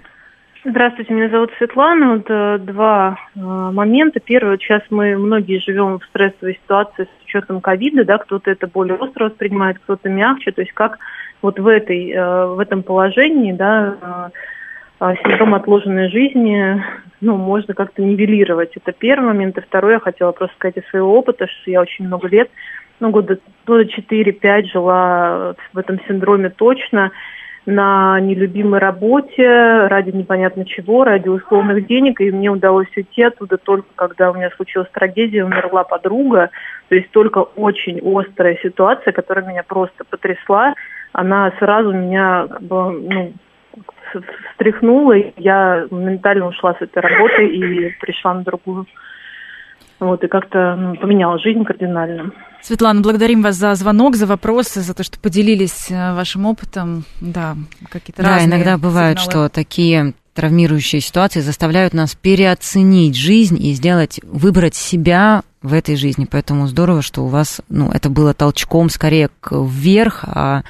[0.65, 2.15] Здравствуйте, меня зовут Светлана.
[2.15, 4.19] Вот э, два э, момента.
[4.19, 8.67] Первый, вот сейчас мы многие живем в стрессовой ситуации с учетом ковида, да, кто-то это
[8.67, 10.52] более остро воспринимает, кто-то мягче.
[10.52, 10.99] То есть как
[11.41, 14.32] вот в этой, э, в этом положении, да,
[14.99, 16.84] э, э синдром отложенной жизни,
[17.21, 18.71] ну, можно как-то нивелировать.
[18.75, 19.58] Это первый момент.
[19.58, 22.49] И второй, я хотела просто сказать из своего опыта, что я очень много лет
[23.00, 27.12] ну, года, года 4-5 жила в этом синдроме точно,
[27.66, 33.88] на нелюбимой работе, ради непонятно чего, ради условных денег, и мне удалось уйти оттуда только
[33.96, 36.50] когда у меня случилась трагедия, умерла подруга,
[36.88, 40.74] то есть только очень острая ситуация, которая меня просто потрясла,
[41.12, 43.34] она сразу меня как бы, ну,
[44.54, 48.86] встряхнула, и я моментально ушла с этой работы и пришла на другую.
[50.00, 52.32] Вот, и как-то ну, поменяла жизнь кардинально.
[52.62, 57.04] Светлана, благодарим вас за звонок, за вопросы, за то, что поделились э, вашим опытом.
[57.20, 57.56] Да,
[57.90, 59.18] какие-то да, разные иногда сигналы.
[59.18, 66.26] что такие травмирующие ситуации заставляют нас переоценить жизнь и сделать, выбрать себя в этой жизни.
[66.30, 70.63] Поэтому здорово, что у вас, ну, это было толчком скорее вверх, а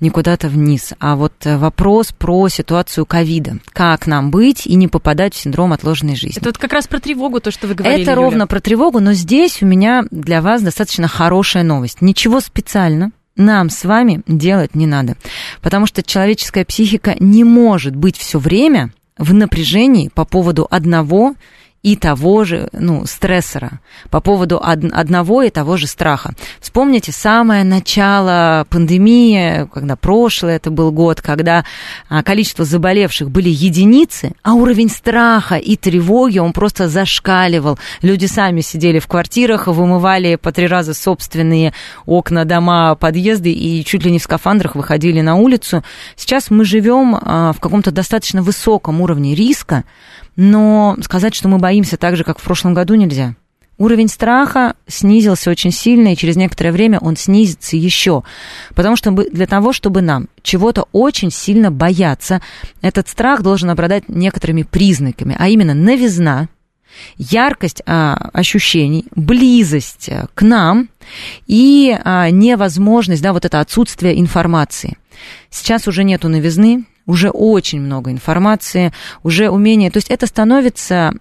[0.00, 0.92] не куда-то вниз.
[1.00, 3.58] А вот э, вопрос про ситуацию ковида.
[3.72, 6.38] Как нам быть и не попадать в синдром отложенной жизни?
[6.38, 8.22] Это вот как раз про тревогу, то, что вы говорили, Это Юля.
[8.22, 12.00] ровно про тревогу, но здесь у меня для вас достаточно хорошая новость.
[12.00, 15.16] Ничего специально нам с вами делать не надо.
[15.62, 21.34] Потому что человеческая психика не может быть все время в напряжении по поводу одного
[21.82, 26.34] и того же, ну, стрессора, по поводу од- одного и того же страха.
[26.60, 31.64] Вспомните самое начало пандемии, когда прошлый это был год, когда
[32.08, 37.78] а, количество заболевших были единицы, а уровень страха и тревоги, он просто зашкаливал.
[38.02, 41.72] Люди сами сидели в квартирах, вымывали по три раза собственные
[42.06, 45.84] окна, дома, подъезды и чуть ли не в скафандрах выходили на улицу.
[46.16, 49.84] Сейчас мы живем а, в каком-то достаточно высоком уровне риска,
[50.38, 53.34] но сказать, что мы боимся так же, как в прошлом году, нельзя.
[53.76, 58.22] Уровень страха снизился очень сильно, и через некоторое время он снизится еще.
[58.74, 62.40] Потому что для того, чтобы нам чего-то очень сильно бояться,
[62.82, 66.48] этот страх должен обладать некоторыми признаками, а именно новизна,
[67.16, 70.88] яркость а, ощущений, близость а, к нам
[71.48, 74.98] и а, невозможность, да, вот это отсутствие информации.
[75.50, 79.90] Сейчас уже нету новизны, уже очень много информации, уже умение.
[79.90, 81.12] То есть это становится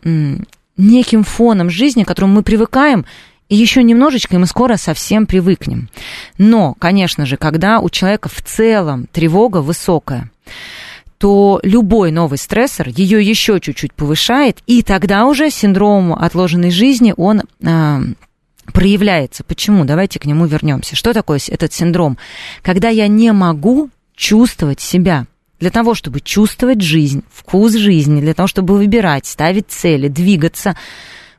[0.77, 3.05] неким фоном жизни, к которому мы привыкаем,
[3.49, 5.89] и еще немножечко, и мы скоро совсем привыкнем.
[6.37, 10.29] Но, конечно же, когда у человека в целом тревога высокая,
[11.17, 17.41] то любой новый стрессор ее еще чуть-чуть повышает, и тогда уже синдром отложенной жизни, он
[17.41, 17.99] э,
[18.77, 19.43] проявляется.
[19.43, 19.85] Почему?
[19.85, 20.95] Давайте к нему вернемся.
[20.95, 22.17] Что такое этот синдром?
[22.61, 25.25] Когда я не могу чувствовать себя–
[25.59, 30.77] для того, чтобы чувствовать жизнь, вкус жизни, для того, чтобы выбирать, ставить цели, двигаться,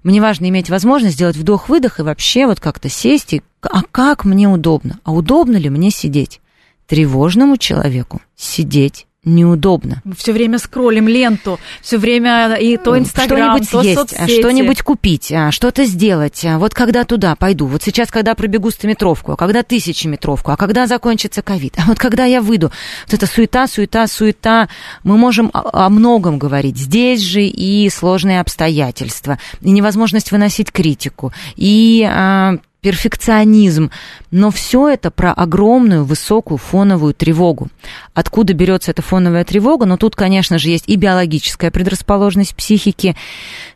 [0.02, 4.48] мне важно иметь возможность сделать вдох-выдох и вообще вот как-то сесть и а как мне
[4.48, 4.98] удобно?
[5.04, 6.40] А удобно ли мне сидеть?
[6.86, 10.02] Тревожному человеку сидеть неудобно.
[10.04, 14.40] Мы все время скроллим ленту, все время и то Инстаграм, что-нибудь то есть, соцсети.
[14.40, 16.44] что-нибудь купить, а, что-то сделать.
[16.44, 20.86] А, вот когда туда пойду, вот сейчас, когда пробегу стометровку, а когда тысячеметровку, а когда
[20.86, 22.72] закончится ковид, а вот когда я выйду.
[23.06, 24.68] Вот это суета, суета, суета.
[25.04, 26.76] Мы можем о, о многом говорить.
[26.76, 33.90] Здесь же и сложные обстоятельства, и невозможность выносить критику, и а, перфекционизм,
[34.30, 37.68] но все это про огромную высокую фоновую тревогу.
[38.14, 39.84] Откуда берется эта фоновая тревога?
[39.84, 43.16] Ну, тут, конечно же, есть и биологическая предрасположенность психики,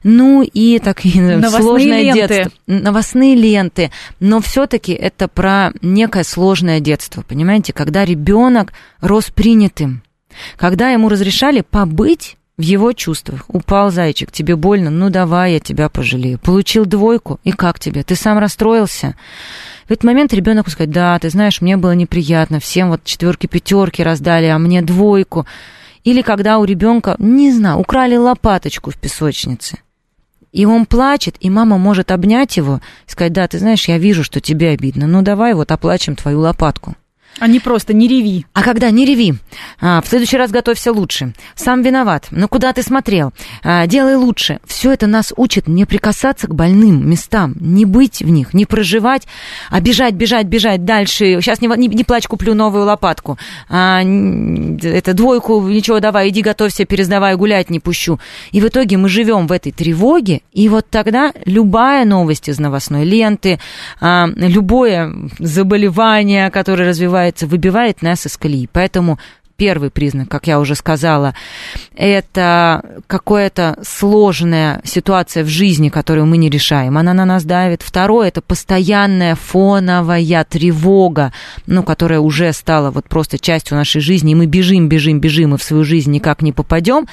[0.04, 2.28] ну и так и сложное ленты.
[2.28, 2.52] детство.
[2.66, 3.90] Новостные ленты.
[4.20, 10.02] Но все-таки это про некое сложное детство, понимаете, когда ребенок рос принятым,
[10.56, 13.44] когда ему разрешали побыть в его чувствах.
[13.48, 16.38] Упал зайчик, тебе больно, ну давай, я тебя пожалею.
[16.38, 18.04] Получил двойку, и как тебе?
[18.04, 19.16] Ты сам расстроился?
[19.88, 24.02] В этот момент ребенок сказать, да, ты знаешь, мне было неприятно, всем вот четверки, пятерки
[24.02, 25.44] раздали, а мне двойку.
[26.04, 29.78] Или когда у ребенка, не знаю, украли лопаточку в песочнице.
[30.52, 34.40] И он плачет, и мама может обнять его, сказать, да, ты знаешь, я вижу, что
[34.40, 36.94] тебе обидно, ну давай вот оплачем твою лопатку.
[37.38, 38.46] А не просто не реви.
[38.52, 39.34] А когда не реви,
[39.80, 41.32] а, в следующий раз готовься лучше.
[41.54, 42.28] Сам виноват.
[42.30, 43.32] Ну куда ты смотрел?
[43.62, 44.60] А, делай лучше.
[44.64, 49.26] Все это нас учит не прикасаться к больным местам, не быть в них, не проживать,
[49.70, 51.40] а бежать, бежать, бежать дальше.
[51.40, 53.38] Сейчас не, не, не плачь, куплю новую лопатку.
[53.68, 58.20] А, это двойку, ничего, давай, иди готовься, пересдавай, гулять не пущу.
[58.52, 63.04] И в итоге мы живем в этой тревоге, и вот тогда любая новость из новостной
[63.04, 63.58] ленты,
[64.00, 68.68] а, любое заболевание, которое развивается называется, выбивает нас из колеи.
[68.72, 69.18] Поэтому
[69.56, 71.34] первый признак, как я уже сказала,
[71.94, 76.98] это какая-то сложная ситуация в жизни, которую мы не решаем.
[76.98, 77.82] Она на нас давит.
[77.82, 81.32] Второе, это постоянная фоновая тревога,
[81.66, 85.58] ну, которая уже стала вот просто частью нашей жизни, и мы бежим, бежим, бежим, и
[85.58, 87.06] в свою жизнь никак не попадем.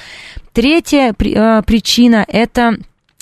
[0.52, 2.78] Третья э, причина– это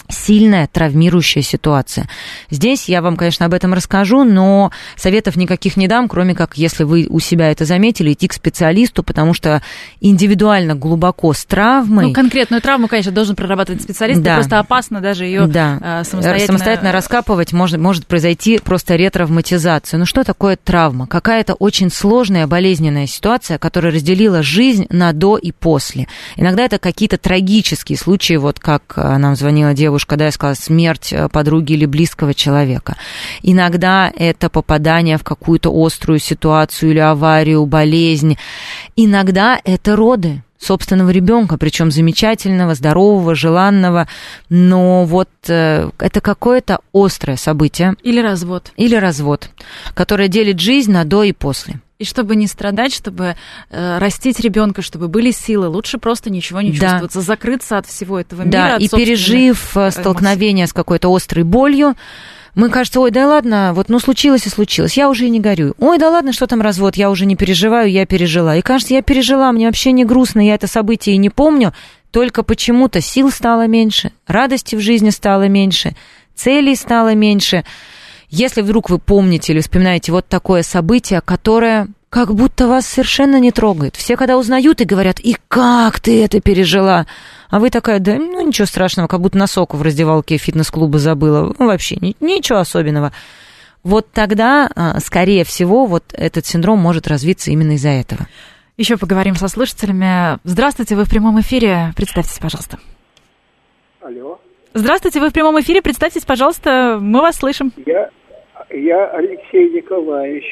[0.08, 2.08] сильная травмирующая ситуация.
[2.50, 6.84] Здесь я вам, конечно, об этом расскажу, но советов никаких не дам, кроме как, если
[6.84, 9.62] вы у себя это заметили, идти к специалисту, потому что
[10.00, 12.06] индивидуально глубоко с травмой...
[12.06, 14.34] Ну, конкретную травму, конечно, должен прорабатывать специалист, да.
[14.36, 15.78] просто опасно даже ее да.
[15.80, 16.46] А, самостоятельно...
[16.46, 19.98] самостоятельно раскапывать, может, может произойти просто ретравматизация.
[19.98, 21.06] Ну, что такое травма?
[21.06, 26.06] Какая-то очень сложная болезненная ситуация, которая разделила жизнь на до и после.
[26.36, 30.54] Иногда это какие-то трагические случаи, вот как а, нам звонила девушка, девушка, да, я сказала,
[30.54, 32.96] смерть э, подруги или близкого человека.
[33.42, 38.38] Иногда это попадание в какую-то острую ситуацию или аварию, болезнь.
[38.94, 44.08] Иногда это роды собственного ребенка, причем замечательного, здорового, желанного,
[44.48, 47.94] но вот э, это какое-то острое событие.
[48.02, 48.72] Или развод.
[48.76, 49.50] Или развод,
[49.94, 51.80] которое делит жизнь на до и после.
[51.98, 53.34] И чтобы не страдать, чтобы
[53.70, 56.78] э, растить ребенка, чтобы были силы, лучше просто ничего не да.
[56.78, 58.50] чувствоваться, закрыться от всего этого мира.
[58.50, 60.70] Да, и пережив э, столкновение эмоций.
[60.70, 61.96] с какой-то острой болью,
[62.58, 65.74] мы кажется, ой, да ладно, вот ну случилось и случилось, я уже и не горю.
[65.78, 68.56] Ой, да ладно, что там развод, я уже не переживаю, я пережила.
[68.56, 71.72] И кажется, я пережила, мне вообще не грустно, я это событие и не помню,
[72.10, 75.94] только почему-то сил стало меньше, радости в жизни стало меньше,
[76.34, 77.64] целей стало меньше.
[78.28, 83.52] Если вдруг вы помните или вспоминаете вот такое событие, которое как будто вас совершенно не
[83.52, 83.94] трогает.
[83.94, 87.06] Все, когда узнают и говорят, и как ты это пережила?
[87.50, 91.54] А вы такая, да, ну ничего страшного, как будто носок в раздевалке фитнес-клуба забыла.
[91.58, 93.12] Ну, вообще ничего особенного.
[93.82, 98.26] Вот тогда, а, скорее всего, вот этот синдром может развиться именно из-за этого.
[98.76, 100.38] Еще поговорим со слушателями.
[100.44, 101.92] Здравствуйте, вы в прямом эфире.
[101.96, 102.78] Представьтесь, пожалуйста.
[104.00, 104.38] Алло.
[104.74, 105.82] Здравствуйте, вы в прямом эфире.
[105.82, 107.72] Представьтесь, пожалуйста, мы вас слышим.
[107.86, 108.10] Я,
[108.70, 110.44] я Алексей Николаевич.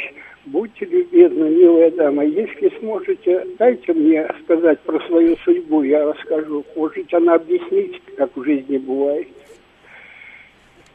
[0.47, 6.65] Будьте любезны, милая дама, если сможете, дайте мне сказать про свою судьбу, я расскажу.
[6.77, 9.27] Может, она объяснить, как в жизни бывает.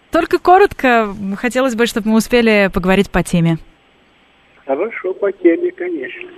[0.10, 3.58] Только коротко, хотелось бы, чтобы мы успели поговорить по теме.
[4.66, 6.30] Хорошо, по теме, конечно.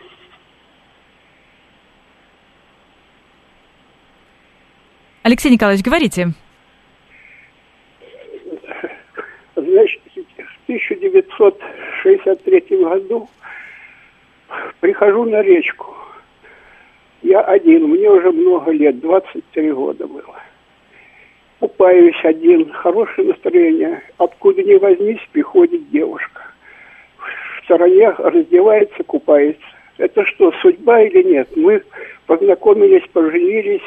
[5.21, 6.29] Алексей Николаевич, говорите.
[9.55, 10.01] Значит,
[10.75, 13.27] 1963 году
[14.79, 15.95] прихожу на речку.
[17.21, 20.39] Я один, мне уже много лет, 23 года было.
[21.59, 24.01] Купаюсь один, хорошее настроение.
[24.17, 26.41] Откуда ни возьмись, приходит девушка.
[27.17, 29.61] В стороне раздевается, купается.
[29.97, 31.47] Это что, судьба или нет?
[31.55, 31.81] Мы
[32.25, 33.81] познакомились, поженились,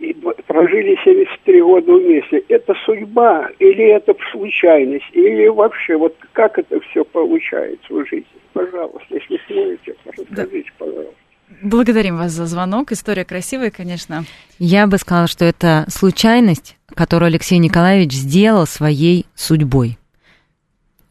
[0.00, 0.14] и
[0.46, 2.42] прожили 73 года вместе.
[2.48, 5.04] Это судьба или это случайность?
[5.12, 8.26] Или вообще, вот как это все получается в жизни?
[8.52, 10.84] Пожалуйста, если сможете, расскажите, да.
[10.84, 11.14] пожалуйста.
[11.62, 12.92] Благодарим вас за звонок.
[12.92, 14.24] История красивая, конечно.
[14.58, 19.98] Я бы сказала, что это случайность, которую Алексей Николаевич сделал своей судьбой.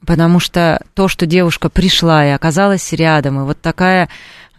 [0.07, 4.09] Потому что то, что девушка пришла и оказалась рядом, и вот такая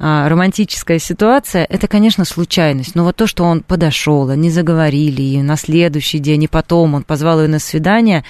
[0.01, 2.95] романтическая ситуация, это, конечно, случайность.
[2.95, 7.03] Но вот то, что он подошел, они заговорили, и на следующий день, и потом он
[7.03, 8.25] позвал ее на свидание,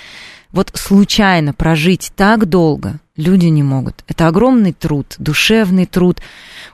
[0.50, 4.02] вот случайно прожить так долго люди не могут.
[4.08, 6.20] Это огромный труд, душевный труд,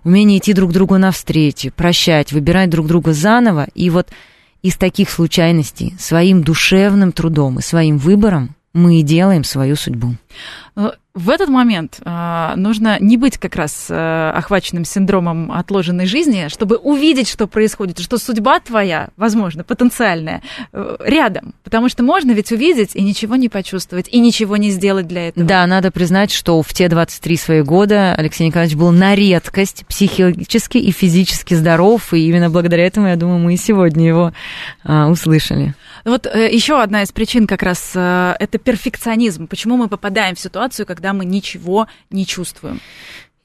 [0.03, 3.67] умение идти друг другу навстречу, прощать, выбирать друг друга заново.
[3.75, 4.09] И вот
[4.63, 10.15] из таких случайностей своим душевным трудом и своим выбором мы и делаем свою судьбу.
[11.17, 16.77] В этот момент э, нужно не быть как раз э, охваченным синдромом отложенной жизни, чтобы
[16.77, 20.43] увидеть, что происходит, что судьба твоя, возможно, потенциальная,
[20.75, 21.55] э, рядом.
[21.65, 25.47] Потому что можно ведь увидеть и ничего не почувствовать, и ничего не сделать для этого.
[25.47, 30.77] Да, надо признать, что в те 23 свои года Алексей Николаевич был на редкость психически
[30.77, 34.33] и физически здоров, и именно благодаря этому, я думаю, мы и сегодня его
[34.85, 35.75] э, услышали.
[36.05, 39.47] Вот э, еще одна из причин как раз э, это перфекционизм.
[39.47, 42.81] Почему мы попадаем в ситуацию, когда мы ничего не чувствуем.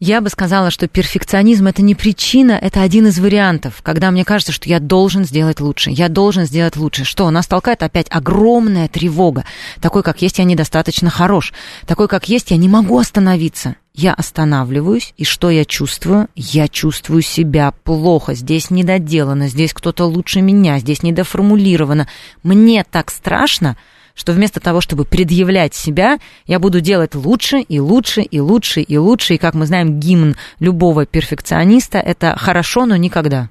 [0.04, 4.52] Я бы сказала, что перфекционизм это не причина, это один из вариантов, когда мне кажется,
[4.52, 7.06] что я должен сделать лучше, я должен сделать лучше.
[7.06, 9.46] Что, нас толкает опять огромная тревога.
[9.80, 11.54] Такой, как есть, я недостаточно хорош.
[11.86, 13.76] Такой, как есть, я не могу остановиться.
[13.94, 16.30] Я останавливаюсь, и что я чувствую?
[16.36, 18.34] Я чувствую себя плохо.
[18.34, 22.08] Здесь недоделано, здесь кто-то лучше меня, здесь недоформулировано.
[22.42, 23.78] Мне так страшно,
[24.16, 28.98] что вместо того, чтобы предъявлять себя, я буду делать лучше и лучше и лучше и
[28.98, 29.36] лучше.
[29.36, 33.50] И, как мы знаем, гимн любого перфекциониста– это «хорошо, но никогда».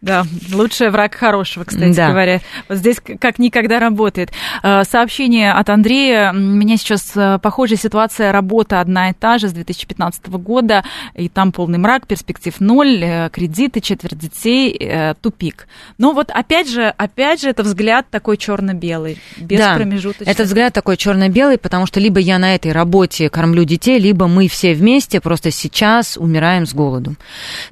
[0.00, 2.08] Да, лучший враг хорошего, кстати да.
[2.08, 2.40] говоря.
[2.68, 4.30] Вот здесь как никогда работает.
[4.62, 6.32] Э, сообщение от Андрея.
[6.32, 10.84] У меня сейчас э, похожая ситуация, работа одна и та же с 2015 года,
[11.14, 15.66] и там полный мрак, перспектив ноль, э, кредиты, четверть детей, тупик.
[15.98, 20.28] Но вот опять же, опять же, это взгляд такой черно-белый, без да, промежуточных.
[20.28, 24.48] Это взгляд такой черно-белый, потому что либо я на этой работе кормлю детей, либо мы
[24.48, 27.14] все вместе просто сейчас умираем с голоду.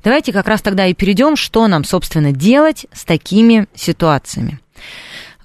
[0.05, 4.59] Давайте как раз тогда и перейдем, что нам нам, собственно, делать с такими ситуациями?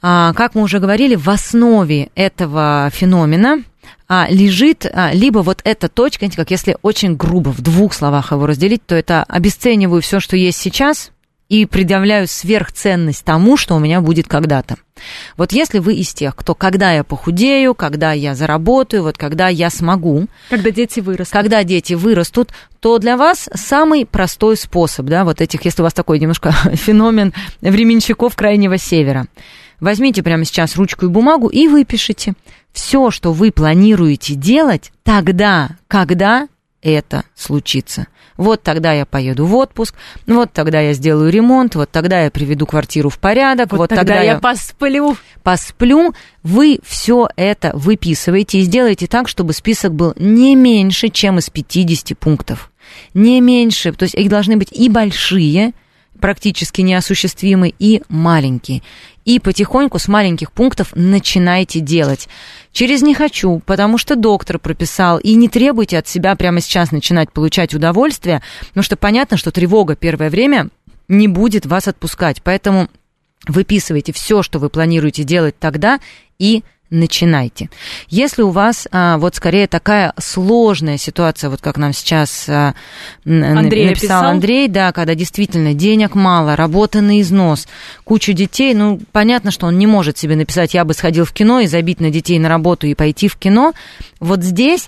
[0.02, 3.64] А, как мы уже говорили, в основе этого феномена
[4.08, 8.48] а, лежит а, либо вот эта точка, как если очень грубо в двух словах его
[8.48, 11.12] разделить, то это обесцениваю все, что есть сейчас,
[11.50, 14.78] и предъявляю сверхценность тому, что у меня будет когда-то.
[15.38, 19.70] Вот если вы из тех, кто когда я похудею, когда я заработаю, вот когда я
[19.70, 20.28] смогу.
[20.50, 21.34] Когда дети вырастут.
[21.34, 25.94] Когда дети вырастут, то для вас самый простой способ, да, вот этих, если у вас
[25.94, 29.28] такой немножко феномен временщиков Крайнего Севера.
[29.80, 32.34] Возьмите прямо сейчас ручку и бумагу и выпишите
[32.72, 36.48] все, что вы планируете делать тогда, когда
[36.84, 38.08] это случится.
[38.38, 42.66] Вот тогда я поеду в отпуск, вот тогда я сделаю ремонт, вот тогда я приведу
[42.66, 45.16] квартиру в порядок, вот, вот тогда, тогда я посплю.
[45.44, 46.14] Посплю.
[46.42, 52.18] Вы все это выписываете и сделаете так, чтобы список был не меньше, чем из 50
[52.18, 52.72] пунктов.
[53.14, 55.74] Не меньше, то есть их должны быть и большие,
[56.20, 58.82] практически неосуществимые, и маленькие.
[59.26, 62.28] И потихоньку с маленьких пунктов начинайте делать.
[62.72, 67.32] Через «не хочу», потому что доктор прописал, и не требуйте от себя прямо сейчас начинать
[67.32, 70.70] получать удовольствие, потому что понятно, что тревога первое время
[71.08, 72.42] не будет вас отпускать.
[72.44, 72.90] Поэтому
[73.48, 76.00] выписывайте все, что вы планируете делать тогда,
[76.40, 77.70] и начинайте.
[78.08, 82.76] Если у вас а, вот скорее такая сложная ситуация, вот как нам сейчас а,
[83.26, 87.68] Андрей написал, написал Андрей, да, когда действительно денег мало, работа на износ,
[88.04, 91.62] кучу детей, ну, понятно, что он не может себе написать, я бы сходил в кино
[91.62, 93.74] и забить на детей на работу и пойти в кино.
[94.20, 94.88] Вот здесь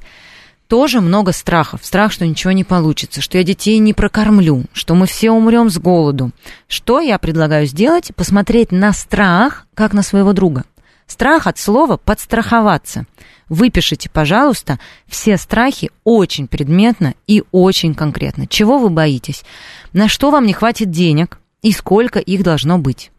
[0.67, 1.81] тоже много страхов.
[1.83, 5.77] Страх, что ничего не получится, что я детей не прокормлю, что мы все умрем с
[5.77, 6.31] голоду.
[6.67, 8.11] Что я предлагаю сделать?
[8.15, 10.65] Посмотреть на страх, как на своего друга–
[11.07, 13.05] Страх от слова «подстраховаться».
[13.47, 18.47] Выпишите, пожалуйста, все страхи очень предметно и очень конкретно.
[18.47, 19.43] Чего вы боитесь?
[19.93, 23.11] На что вам не хватит денег и сколько их должно быть?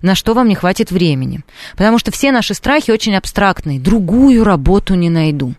[0.00, 1.40] На что вам не хватит времени?
[1.72, 3.80] Потому что все наши страхи очень абстрактные.
[3.80, 5.54] Другую работу не найду.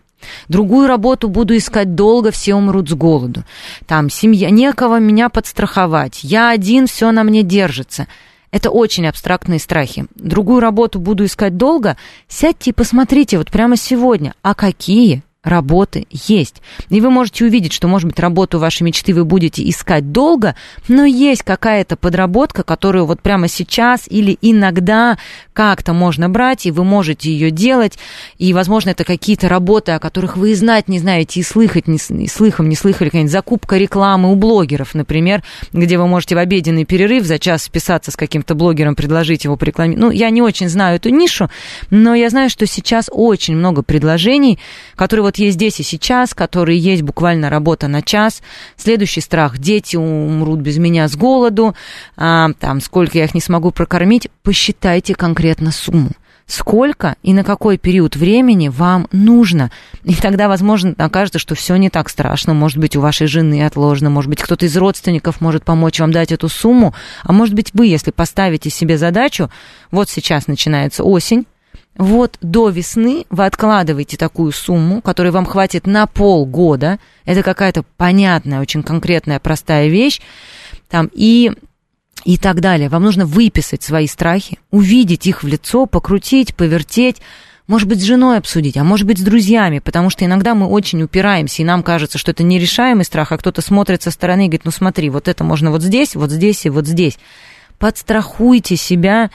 [0.48, 3.44] Другую работу буду искать долго, все умрут с голоду.
[3.86, 6.20] Там семья, некого меня подстраховать.
[6.22, 8.06] Я один, все на мне держится.
[8.54, 10.06] Это очень абстрактные страхи.
[10.14, 11.96] Другую работу буду искать долго.
[12.28, 16.62] Сядьте и посмотрите вот прямо сегодня, а какие работы есть.
[16.88, 20.56] И вы можете увидеть, что, может быть, работу вашей мечты вы будете искать долго,
[20.88, 25.18] но есть какая-то подработка, которую вот прямо сейчас или иногда
[25.52, 27.98] как-то можно брать, и вы можете ее делать.
[28.38, 31.98] И, возможно, это какие-то работы, о которых вы и знать не знаете, и слыхать, не,
[32.24, 35.42] и слыхом не слыхали, какая-нибудь закупка рекламы у блогеров, например,
[35.72, 40.02] где вы можете в обеденный перерыв за час списаться с каким-то блогером, предложить его порекламировать.
[40.02, 41.50] Ну, я не очень знаю эту нишу,
[41.90, 44.58] но я знаю, что сейчас очень много предложений,
[44.96, 48.40] которые вот вот есть здесь и сейчас, которые есть буквально работа на час.
[48.76, 51.74] Следующий страх– дети умрут без меня с голоду,
[52.16, 54.28] а, там, сколько я их не смогу прокормить.
[54.42, 56.12] Посчитайте конкретно сумму
[56.46, 59.70] сколько и на какой период времени вам нужно.
[60.02, 62.52] И тогда, возможно, окажется, что все не так страшно.
[62.52, 66.32] Может быть, у вашей жены отложено, может быть, кто-то из родственников может помочь вам дать
[66.32, 69.50] эту сумму, а может быть, вы, если поставите себе задачу,
[69.90, 71.46] вот сейчас начинается осень,
[71.96, 76.98] вот до весны вы откладываете такую сумму, которая вам хватит на полгода.
[77.24, 80.20] Это какая-то понятная, очень конкретная, простая вещь.
[80.88, 81.52] Там, и,
[82.24, 82.88] и так далее.
[82.88, 87.20] Вам нужно выписать свои страхи, увидеть их в лицо, покрутить, повертеть,
[87.66, 91.02] может быть, с женой обсудить, а может быть, с друзьями, потому что иногда мы очень
[91.02, 94.66] упираемся, и нам кажется, что это нерешаемый страх, а кто-то смотрит со стороны и говорит,
[94.66, 97.18] ну смотри, вот это можно вот здесь, вот здесь и вот здесь.
[97.78, 99.30] Подстрахуйте себя.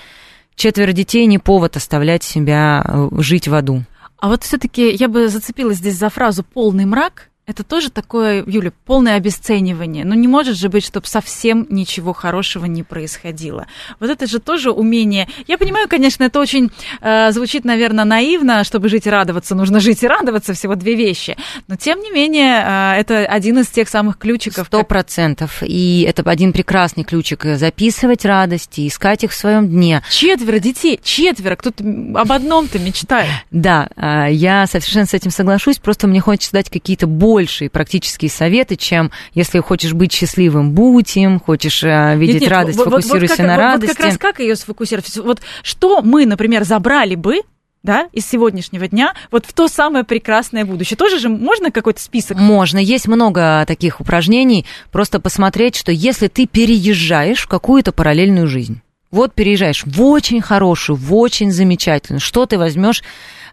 [0.59, 3.85] Четверо детей не повод оставлять себя э, жить в аду.
[4.17, 7.28] А вот все-таки я бы зацепилась здесь за фразу полный мрак.
[7.49, 10.05] Это тоже такое, Юля, полное обесценивание.
[10.05, 13.65] Ну, не может же быть, чтобы совсем ничего хорошего не происходило.
[13.99, 15.27] Вот это же тоже умение.
[15.47, 16.69] Я понимаю, конечно, это очень
[17.01, 19.55] э, звучит, наверное, наивно, чтобы жить и радоваться.
[19.55, 21.37] Нужно жить и радоваться, всего две вещи.
[21.67, 24.67] Но, тем не менее, э, это один из тех самых ключиков.
[24.67, 25.63] Сто процентов.
[25.63, 27.45] И это один прекрасный ключик.
[27.55, 30.03] Записывать радости, искать их в своем дне.
[30.11, 31.55] Четверо детей, четверо.
[31.55, 31.83] Кто-то
[32.13, 33.31] об одном-то мечтает.
[33.49, 35.79] Да, э, я совершенно с этим соглашусь.
[35.79, 41.15] Просто мне хочется дать какие-то более большие практические советы, чем если хочешь быть счастливым, будь
[41.15, 43.87] им, хочешь э, видеть нет, нет, радость, вот, фокусируйся вот, как, на вот, радости.
[43.87, 45.17] Вот как раз как ее сфокусировать?
[45.17, 47.43] Вот что мы, например, забрали бы
[47.81, 50.97] да, из сегодняшнего дня, вот в то самое прекрасное будущее.
[50.97, 52.37] Тоже же можно какой-то список?
[52.37, 52.77] Можно.
[52.77, 54.65] Есть много таких упражнений.
[54.91, 58.81] Просто посмотреть, что если ты переезжаешь в какую-то параллельную жизнь,
[59.11, 63.01] вот переезжаешь в очень хорошую, в очень замечательную, что ты возьмешь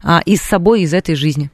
[0.03, 1.53] а, из собой из этой жизни?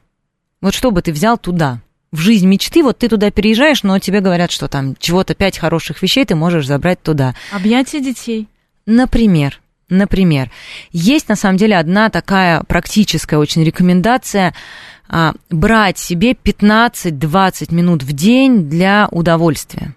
[0.61, 1.79] Вот что бы ты взял туда?
[2.13, 6.01] В жизнь мечты, вот ты туда переезжаешь, но тебе говорят, что там чего-то пять хороших
[6.03, 7.33] вещей ты можешь забрать туда.
[7.51, 8.47] Объятия детей.
[8.85, 9.59] Например.
[9.89, 10.49] Например,
[10.91, 14.53] есть на самом деле одна такая практическая очень рекомендация
[15.09, 19.93] а, брать себе 15-20 минут в день для удовольствия.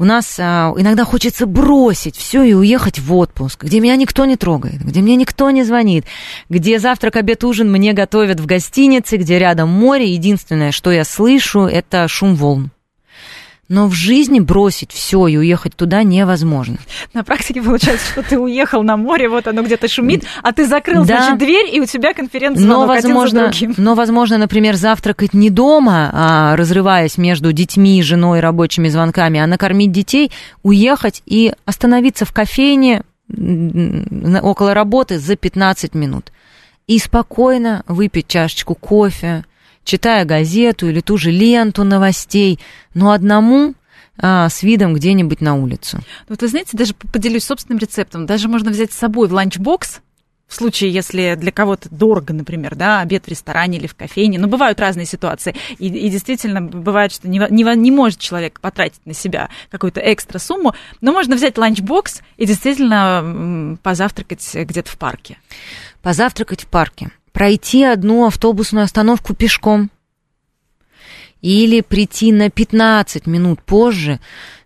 [0.00, 4.36] У нас а, иногда хочется бросить все и уехать в отпуск, где меня никто не
[4.36, 6.06] трогает, где мне никто не звонит,
[6.48, 10.10] где завтрак, обед, ужин мне готовят в гостинице, где рядом море.
[10.10, 12.70] Единственное, что я слышу, это шум волн
[13.70, 16.76] но в жизни бросить все и уехать туда невозможно.
[17.14, 21.04] На практике получается, что ты уехал на море, вот оно где-то шумит, а ты закрыл,
[21.04, 21.22] да.
[21.22, 23.52] значит, дверь, и у тебя конференц-звонок но, возможно.
[23.76, 29.92] Но, возможно, например, завтракать не дома, а, разрываясь между детьми, женой, рабочими звонками, а накормить
[29.92, 30.32] детей,
[30.64, 33.04] уехать и остановиться в кофейне
[34.42, 36.32] около работы за 15 минут.
[36.88, 39.44] И спокойно выпить чашечку кофе,
[39.84, 42.58] читая газету или ту же ленту новостей,
[42.94, 43.74] но одному
[44.18, 46.00] а, с видом где-нибудь на улицу.
[46.28, 48.26] Вот вы знаете, даже поделюсь собственным рецептом.
[48.26, 50.00] Даже можно взять с собой в ланчбокс,
[50.50, 54.48] в случае, если для кого-то дорого, например, да, обед в ресторане или в кофейне, но
[54.48, 59.14] бывают разные ситуации, и, и действительно бывает, что не, не, не может человек потратить на
[59.14, 65.38] себя какую-то экстра сумму, но можно взять ланчбокс и действительно позавтракать где-то в парке.
[66.02, 69.90] Позавтракать в парке пройти одну автобусную остановку пешком
[71.40, 74.20] или прийти на 15 минут позже,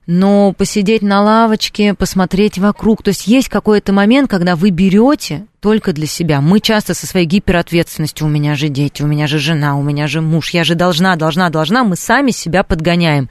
[0.07, 3.03] но посидеть на лавочке, посмотреть вокруг.
[3.03, 6.41] То есть есть какой-то момент, когда вы берете только для себя.
[6.41, 10.07] Мы часто со своей гиперответственностью, у меня же дети, у меня же жена, у меня
[10.07, 13.31] же муж, я же должна, должна, должна, мы сами себя подгоняем.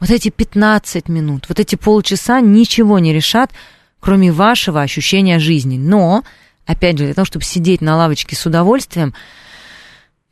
[0.00, 3.52] Вот эти 15 минут, вот эти полчаса ничего не решат,
[4.00, 5.78] кроме вашего ощущения жизни.
[5.78, 6.24] Но
[6.66, 9.14] опять же, для того, чтобы сидеть на лавочке с удовольствием,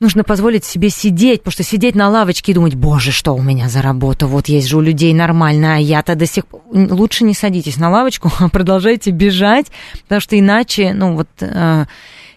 [0.01, 3.69] нужно позволить себе сидеть, потому что сидеть на лавочке и думать, боже, что у меня
[3.69, 6.63] за работа, вот есть же у людей нормально, а я-то до сих пор...
[6.71, 9.67] Лучше не садитесь на лавочку, а продолжайте бежать,
[10.03, 11.87] потому что иначе, ну вот, э,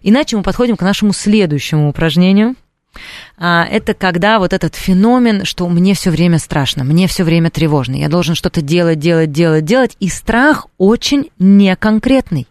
[0.02, 2.56] иначе мы подходим к нашему следующему упражнению.
[3.38, 7.96] А, это когда вот этот феномен, что мне все время страшно, мне все время тревожно,
[7.96, 12.48] я должен что-то делать, делать, делать, делать, и страх очень неконкретный.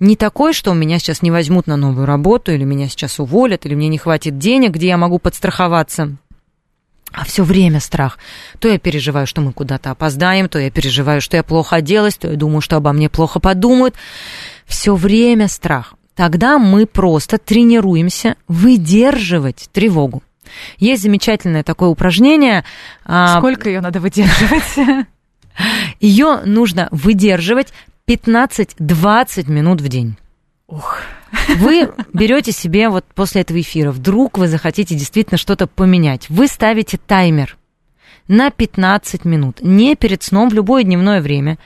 [0.00, 3.74] Не такой, что меня сейчас не возьмут на новую работу, или меня сейчас уволят, или
[3.74, 6.16] мне не хватит денег, где я могу подстраховаться.
[7.12, 8.18] А все время страх.
[8.58, 12.30] То я переживаю, что мы куда-то опоздаем, то я переживаю, что я плохо оделась, то
[12.30, 13.94] я думаю, что обо мне плохо подумают.
[14.66, 15.94] Все время страх.
[16.14, 20.22] Тогда мы просто тренируемся выдерживать тревогу.
[20.78, 22.64] Есть замечательное такое упражнение.
[23.04, 25.06] А, Сколько ее надо выдерживать?
[26.00, 27.72] Ее нужно выдерживать
[28.08, 30.16] 15-20 минут в день.
[30.66, 31.02] Ух.
[31.56, 36.30] Вы берете себе вот после этого эфира, вдруг вы захотите действительно что-то поменять.
[36.30, 37.58] Вы ставите таймер
[38.26, 41.58] на 15 минут, не перед сном, в любое дневное время.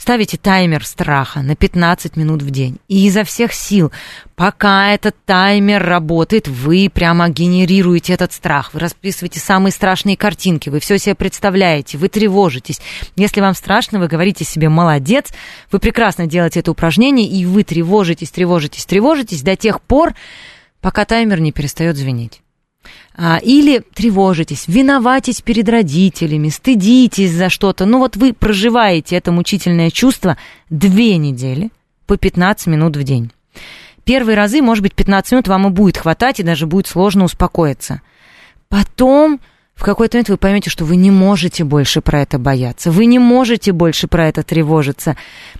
[0.00, 2.78] Ставите таймер страха на 15 минут в день.
[2.88, 3.92] И изо всех сил,
[4.34, 8.72] пока этот таймер работает, вы прямо генерируете этот страх.
[8.72, 12.80] Вы расписываете самые страшные картинки, вы все себе представляете, вы тревожитесь.
[13.14, 15.28] Если вам страшно, вы говорите себе «молодец»,
[15.70, 20.14] вы прекрасно делаете это упражнение, и вы тревожитесь, тревожитесь, тревожитесь до тех пор,
[20.80, 22.40] пока таймер не перестает звенеть.
[23.14, 27.84] А, или тревожитесь, виноватись перед родителями, стыдитесь за что-то.
[27.84, 30.36] Ну вот вы проживаете это мучительное чувство
[30.70, 31.70] две недели
[32.06, 33.30] по 15 минут в день.
[34.04, 38.00] Первые разы, может быть, 15 минут вам и будет хватать, и даже будет сложно успокоиться.
[38.68, 39.40] Потом
[39.80, 43.18] в какой-то момент вы поймете, что вы не можете больше про это бояться, вы не
[43.18, 45.16] можете больше про это тревожиться.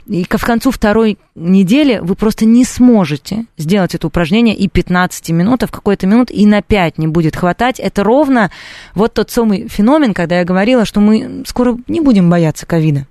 [0.07, 5.63] И в концу второй недели вы просто не сможете сделать это упражнение и 15 минут,
[5.63, 7.81] а в какой-то минут и на 5 не будет хватать.
[7.81, 8.51] Это ровно
[8.95, 13.07] вот тот самый феномен, когда я говорила, что мы скоро не будем бояться ковида.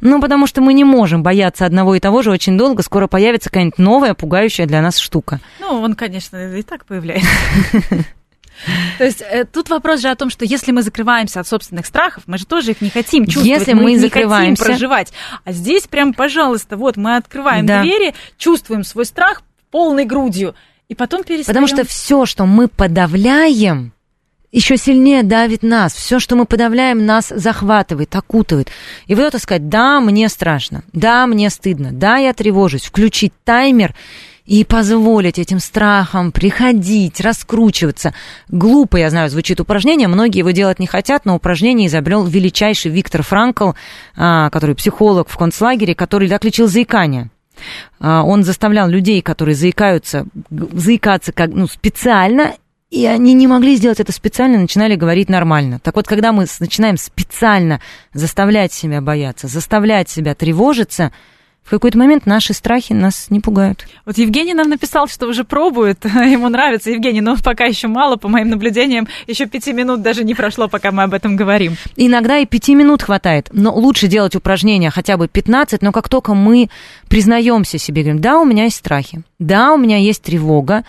[0.00, 2.82] Ну, потому что мы не можем бояться одного и того же очень долго.
[2.82, 5.38] Скоро появится какая-нибудь новая, пугающая для нас штука.
[5.60, 7.28] Ну, он, конечно, и так появляется.
[8.98, 12.24] То есть э, тут вопрос же о том, что если мы закрываемся от собственных страхов,
[12.26, 15.12] мы же тоже их не хотим чувствовать, если мы, мы не хотим проживать.
[15.44, 17.82] А здесь прям, пожалуйста, вот мы открываем да.
[17.82, 20.54] двери, чувствуем свой страх полной грудью,
[20.88, 21.46] и потом перестаем.
[21.46, 23.92] Потому что все, что мы подавляем,
[24.52, 25.92] еще сильнее давит нас.
[25.94, 28.68] Все, что мы подавляем, нас захватывает, окутывает.
[29.06, 33.94] И вот это сказать, да, мне страшно, да, мне стыдно, да, я тревожусь, включить таймер
[34.46, 38.12] и позволить этим страхам приходить, раскручиваться.
[38.48, 43.22] Глупо, я знаю, звучит упражнение, многие его делать не хотят, но упражнение изобрел величайший Виктор
[43.22, 43.72] Франкл,
[44.16, 47.30] а, который психолог в концлагере, который так лечил заикание.
[48.00, 52.52] А, он заставлял людей, которые заикаются, заикаться как, ну, специально,
[52.90, 55.80] и они не могли сделать это специально, начинали говорить нормально.
[55.82, 57.80] Так вот, когда мы начинаем специально
[58.12, 61.12] заставлять себя бояться, заставлять себя тревожиться–
[61.64, 63.86] в какой-то момент наши страхи нас не пугают.
[64.04, 68.28] Вот Евгений нам написал, что уже пробует, ему нравится Евгений, но пока еще мало, по
[68.28, 71.76] моим наблюдениям, еще пяти минут даже не прошло, пока мы об этом говорим.
[71.96, 76.34] Иногда и пяти минут хватает, но лучше делать упражнения хотя бы 15, но как только
[76.34, 76.68] мы
[77.08, 80.84] признаемся себе, говорим, да, у меня есть страхи, да, у меня есть тревога,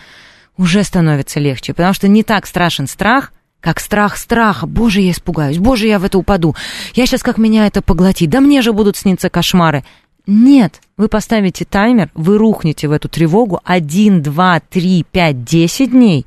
[0.57, 3.31] уже становится легче, потому что не так страшен страх,
[3.65, 4.67] как страх страха.
[4.67, 5.57] Боже, я испугаюсь.
[5.57, 6.55] Боже, я в это упаду.
[6.93, 8.29] Я сейчас как меня это поглотит.
[8.29, 9.83] Да мне же будут сниться кошмары.
[10.27, 16.25] Нет, вы поставите таймер, вы рухнете в эту тревогу 1, 2, 3, 5, 10 дней,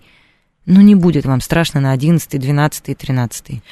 [0.66, 3.62] но не будет вам страшно на 11, 12 и 13.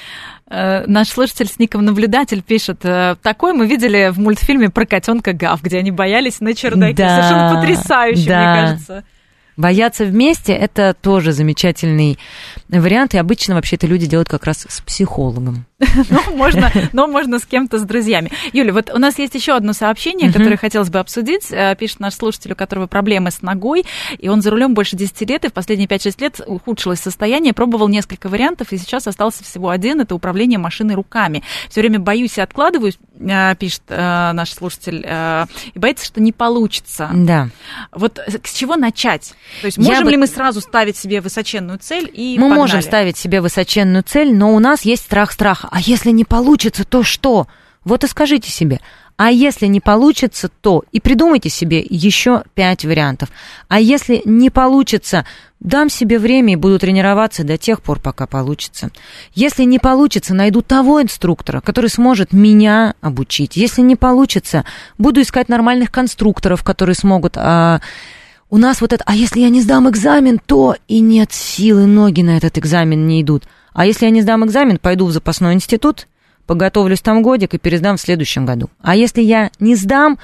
[0.49, 5.33] Э, наш слушатель с ником Наблюдатель пишет, э, такой мы видели в мультфильме про котенка
[5.33, 6.95] Гав, где они боялись на чердаке.
[6.95, 8.53] Да, Совершенно потрясающе, да.
[8.53, 9.05] мне кажется.
[9.57, 12.18] Бояться вместе– это тоже замечательный
[12.68, 15.64] вариант, и обычно вообще это люди делают как раз с психологом.
[16.11, 18.30] Ну, можно, но можно с кем-то, с друзьями.
[18.52, 21.50] Юля, вот у нас есть еще одно сообщение, которое хотелось бы обсудить.
[21.50, 23.84] Э, пишет наш слушатель, у которого проблемы с ногой,
[24.18, 27.88] и он за рулем больше 10 лет, и в последние 5-6 лет ухудшилось состояние, пробовал
[27.88, 31.42] несколько вариантов, и сейчас остался всего один– это управление машиной руками.
[31.68, 37.11] Все время боюсь и откладываю, э, пишет э, наш слушатель, и боится, что не получится.
[37.12, 37.48] Да.
[37.92, 39.34] Вот с чего начать?
[39.61, 40.20] То есть можем Я ли бы...
[40.22, 42.59] мы сразу ставить себе высоченную цель и Мы погнали?
[42.61, 45.68] можем ставить себе высоченную цель, но у нас есть страх страха.
[45.70, 47.47] А если не получится, то что?
[47.84, 48.80] Вот и скажите себе,
[49.16, 53.30] а если не получится, то и придумайте себе еще пять вариантов.
[53.68, 55.24] А если не получится,
[55.61, 58.90] дам себе время и буду тренироваться до тех пор, пока получится.
[59.34, 63.57] Если не получится, найду того инструктора, который сможет меня обучить.
[63.57, 64.64] Если не получится,
[64.99, 67.80] буду искать нормальных конструкторов, которые смогут а,
[68.49, 72.22] у нас вот это, а если я не сдам экзамен, то и нет силы, ноги
[72.22, 73.44] на этот экзамен не идут.
[73.72, 76.07] А если я не сдам экзамен, пойду в запасной институт,
[76.47, 78.70] поготовлюсь там годик и пересдам в следующем году.
[78.80, 80.18] А если я не сдам,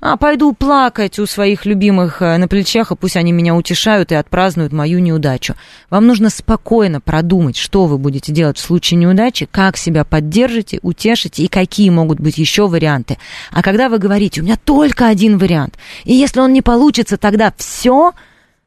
[0.00, 4.14] а пойду плакать у своих любимых э, на плечах, и пусть они меня утешают и
[4.14, 5.54] отпразднуют мою неудачу.
[5.90, 11.42] Вам нужно спокойно продумать, что вы будете делать в случае неудачи, как себя поддержите, утешите
[11.42, 13.18] и какие могут быть еще варианты.
[13.50, 17.52] А когда вы говорите, у меня только один вариант, и если он не получится, тогда
[17.56, 18.12] все,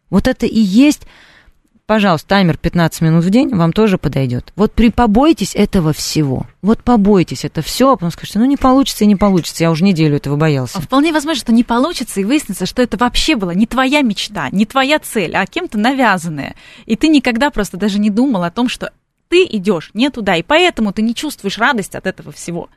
[0.09, 1.07] вот это и есть
[1.91, 4.53] Пожалуйста, таймер 15 минут в день вам тоже подойдет.
[4.55, 6.45] Вот при побойтесь этого всего.
[6.61, 9.83] Вот побойтесь это все, а потом скажете, ну не получится и не получится, я уже
[9.83, 10.77] неделю этого боялся.
[10.77, 14.47] А вполне возможно, что не получится, и выяснится, что это вообще была не твоя мечта,
[14.53, 16.55] не твоя цель, а кем-то навязанная.
[16.85, 18.93] И ты никогда просто даже не думал о том, что
[19.27, 22.69] ты идешь не туда, и поэтому ты не чувствуешь радость от этого всего.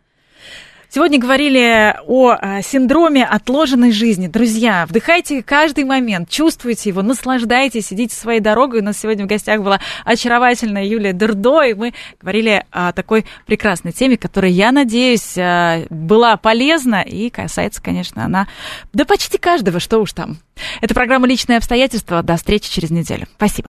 [0.94, 4.28] Сегодня говорили о э, синдроме отложенной жизни.
[4.28, 8.78] Друзья, вдыхайте каждый момент, чувствуйте его, наслаждайтесь, идите своей дорогой.
[8.78, 13.90] У нас сегодня в гостях была очаровательная Юлия Дердо, и мы говорили о такой прекрасной
[13.90, 18.46] теме, которая, я надеюсь, э, была полезна и касается, конечно, она
[18.92, 20.36] да почти каждого, что уж там.
[20.80, 22.22] Это программа «Личные обстоятельства».
[22.22, 23.26] До встречи через неделю.
[23.36, 23.66] Спасибо.